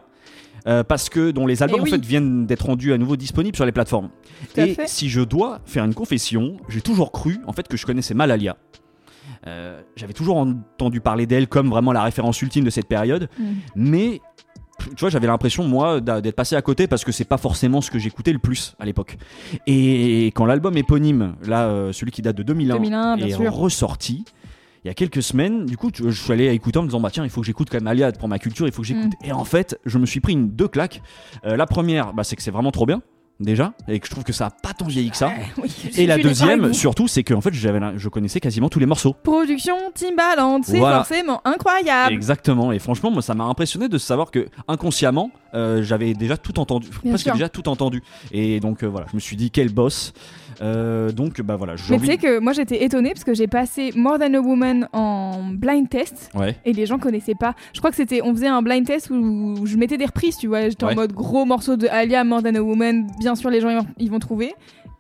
[0.67, 1.89] euh, parce que dont les albums Eh oui.
[1.89, 4.09] en fait viennent d'être rendus à nouveau disponibles sur les plateformes.
[4.53, 7.85] Tout Et si je dois faire une confession, j'ai toujours cru en fait que je
[7.85, 8.57] connaissais mal Alia.
[9.47, 13.43] Euh, J'avais toujours entendu parler d'elle comme vraiment la référence ultime de cette période, Mm.
[13.75, 14.21] mais
[14.83, 17.91] tu vois, j'avais l'impression moi d'être passé à côté parce que c'est pas forcément ce
[17.91, 19.17] que j'écoutais le plus à l'époque.
[19.67, 23.53] Et quand l'album éponyme, là, euh, celui qui date de 2001, 2001, bien est sûr.
[23.53, 24.25] ressorti.
[24.85, 27.01] Il y a quelques semaines, du coup, je suis allé à écouter en me disant
[27.01, 29.11] bah tiens, il faut que j'écoute quand même pour ma culture, il faut que j'écoute.
[29.21, 29.25] Mm.
[29.25, 31.01] Et en fait, je me suis pris une deux claques.
[31.45, 33.01] Euh, la première, bah, c'est que c'est vraiment trop bien.
[33.39, 35.31] Déjà, et que je trouve que ça a pas tant vieilli que ça.
[35.61, 38.85] Oui, Et la deuxième, surtout, c'est que en fait, j'avais, je connaissais quasiment tous les
[38.85, 39.13] morceaux.
[39.23, 40.97] Production Timbaland, c'est Voilà.
[41.03, 42.13] forcément incroyable.
[42.13, 42.71] Exactement.
[42.71, 46.87] Et franchement, moi, ça m'a impressionné de savoir que inconsciemment, euh, j'avais déjà tout entendu,
[47.03, 47.33] Bien presque sûr.
[47.33, 48.03] déjà tout entendu.
[48.31, 50.13] Et donc euh, voilà, je me suis dit quel boss.
[50.61, 53.91] Euh, donc bah voilà, Mais tu sais que moi j'étais étonnée parce que j'ai passé
[53.95, 56.55] More Than a Woman en blind test Ouais.
[56.65, 57.55] et les gens connaissaient pas.
[57.73, 60.47] Je crois que c'était, on faisait un blind test où je mettais des reprises, tu
[60.47, 60.67] vois.
[60.69, 60.91] J'étais Ouais.
[60.93, 63.07] en mode gros morceau de Alia, More Than a Woman.
[63.19, 64.53] Bien sûr, les gens ils vont trouver.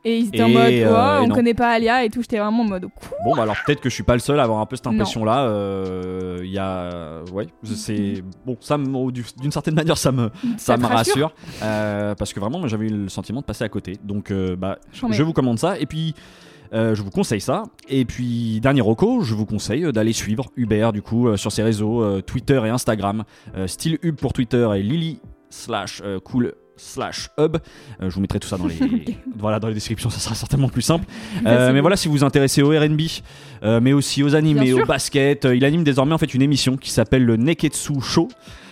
[0.05, 0.89] Et ils étaient en mode, euh,
[1.19, 1.35] oh, on non.
[1.35, 2.21] connaît pas Alia et tout.
[2.21, 4.39] J'étais vraiment en mode, quoi Bon, bah alors peut-être que je suis pas le seul
[4.39, 5.43] à avoir un peu cette impression-là.
[5.47, 10.85] Euh, Il y a, ouais, c'est bon, ça d'une certaine manière, ça me, ça, me
[10.85, 11.33] rassure rassure,
[11.63, 13.97] Euh, parce que vraiment, j'avais eu le sentiment de passer à côté.
[14.03, 15.77] Donc, euh, bah, je vous commande ça.
[15.79, 16.15] Et puis.
[16.71, 17.63] euh, je vous conseille ça.
[17.87, 21.63] Et puis, dernier reco, je vous conseille d'aller suivre Hubert, du coup, euh, sur ses
[21.63, 23.23] réseaux, euh, Twitter et Instagram.
[23.57, 25.19] Euh, style Hub pour Twitter et Lily
[25.49, 27.57] slash euh, cool slash hub.
[28.01, 28.77] Euh, je vous mettrai tout ça dans les,
[29.37, 31.05] voilà, dans les descriptions, ça sera certainement plus simple.
[31.45, 33.01] Euh, mais voilà, si vous vous intéressez au RB,
[33.63, 36.75] euh, mais aussi aux animés, Bien au basket, il anime désormais en fait une émission
[36.77, 38.27] qui s'appelle le Neketsu Show.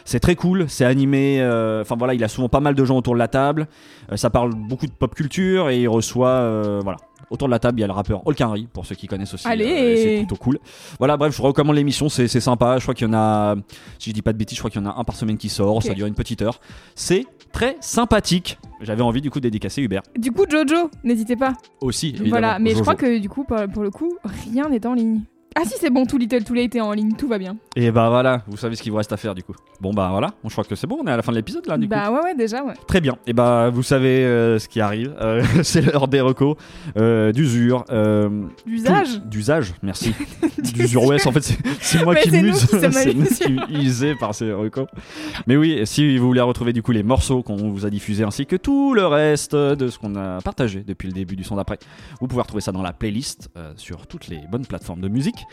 [0.05, 1.41] C'est très cool, c'est animé.
[1.82, 3.68] Enfin voilà, il a souvent pas mal de gens autour de la table.
[4.16, 6.97] Ça parle beaucoup de pop culture et il reçoit voilà.
[7.30, 9.45] Autour de la table, il y a le rappeur Olkinry, pour ceux qui connaissent aussi.
[9.47, 9.66] Allez.
[9.66, 10.60] euh, et c'est plutôt cool.
[10.97, 12.78] Voilà, bref, je recommande l'émission, c'est sympa.
[12.78, 13.55] Je crois qu'il y en a,
[13.99, 15.38] si je dis pas de bêtises, je crois qu'il y en a un par semaine
[15.38, 15.84] qui sort.
[15.84, 16.60] Ça dure une petite heure.
[16.95, 17.26] C'est
[17.58, 18.60] très sympathique.
[18.82, 21.53] J'avais envie du coup de dédicacer Hubert Du coup, Jojo, n'hésitez pas.
[21.82, 22.10] aussi.
[22.10, 22.30] Évidemment.
[22.30, 25.22] Voilà, mais je crois que du coup, pour, pour le coup, rien n'est en ligne.
[25.60, 27.58] Ah si, c'est bon, tout Little Too Late est en ligne, tout va bien.
[27.76, 29.55] Et bah voilà, vous savez ce qu'il vous reste à faire du coup.
[29.82, 31.66] Bon bah voilà, je crois que c'est bon, on est à la fin de l'épisode
[31.68, 32.14] là du bah coup.
[32.16, 32.74] ouais, ouais, déjà, ouais.
[32.88, 36.55] Très bien, et bah vous savez euh, ce qui arrive, Euh, c'est l'heure des recos,
[36.97, 37.84] euh, d'usure.
[38.66, 40.14] D'usage tout- D'usage, merci.
[40.76, 41.41] D'usure, ouais, en fait
[41.82, 44.88] c'est- moi Mais qui muse, c'est qui usez par ces recos.
[45.47, 48.45] Mais oui, si vous voulez retrouver du coup les morceaux qu'on vous a diffusés ainsi
[48.45, 51.80] que tout le reste de ce qu'on a partagé depuis le début du son d'après,
[52.22, 55.45] vous pouvez retrouver ça dans la playlist sur toutes les bonnes plateformes de musique.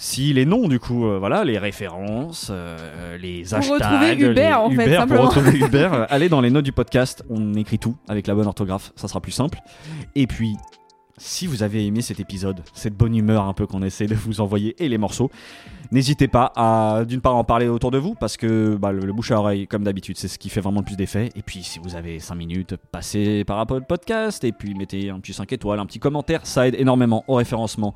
[0.00, 4.24] Si les noms, du coup, euh, voilà, les références, euh, les Pour hashtags, retrouver les-
[4.26, 5.26] Hubert, en fait, Hubert, simplement.
[5.26, 8.34] pour retrouver Hubert, euh, allez dans les notes du podcast, on écrit tout avec la
[8.36, 9.58] bonne orthographe, ça sera plus simple.
[10.14, 10.56] Et puis,
[11.16, 14.40] si vous avez aimé cet épisode, cette bonne humeur un peu qu'on essaie de vous
[14.40, 15.32] envoyer et les morceaux,
[15.90, 19.12] n'hésitez pas à d'une part en parler autour de vous parce que bah, le, le
[19.12, 21.30] bouche à oreille, comme d'habitude, c'est ce qui fait vraiment le plus d'effet.
[21.34, 25.10] Et puis, si vous avez 5 minutes, passez par rapport au podcast et puis mettez
[25.10, 27.94] un petit 5 étoiles, un petit commentaire, ça aide énormément au référencement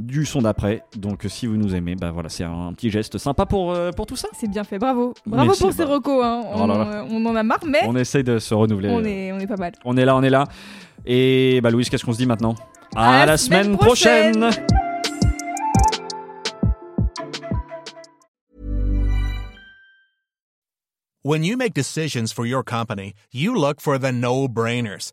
[0.00, 0.82] du son d'après.
[0.96, 3.90] Donc, si vous nous aimez, bah voilà, c'est un, un petit geste sympa pour, euh,
[3.92, 4.28] pour tout ça.
[4.32, 5.14] C'est bien fait, bravo.
[5.26, 5.92] Bravo Merci, pour ces bah.
[5.94, 6.42] recos, hein.
[6.46, 7.06] Oh On, là là.
[7.10, 8.88] on en a marre, mais On essaye de se renouveler.
[8.90, 9.72] on, est, on est pas mal.
[9.84, 10.44] On est là, on est là.
[11.06, 12.54] Et bah Louise, qu'est-ce qu'on se dit maintenant?
[12.96, 14.50] À, la, semaine, prochaine.
[21.22, 25.12] When you make decisions for your company, you look for the no brainers.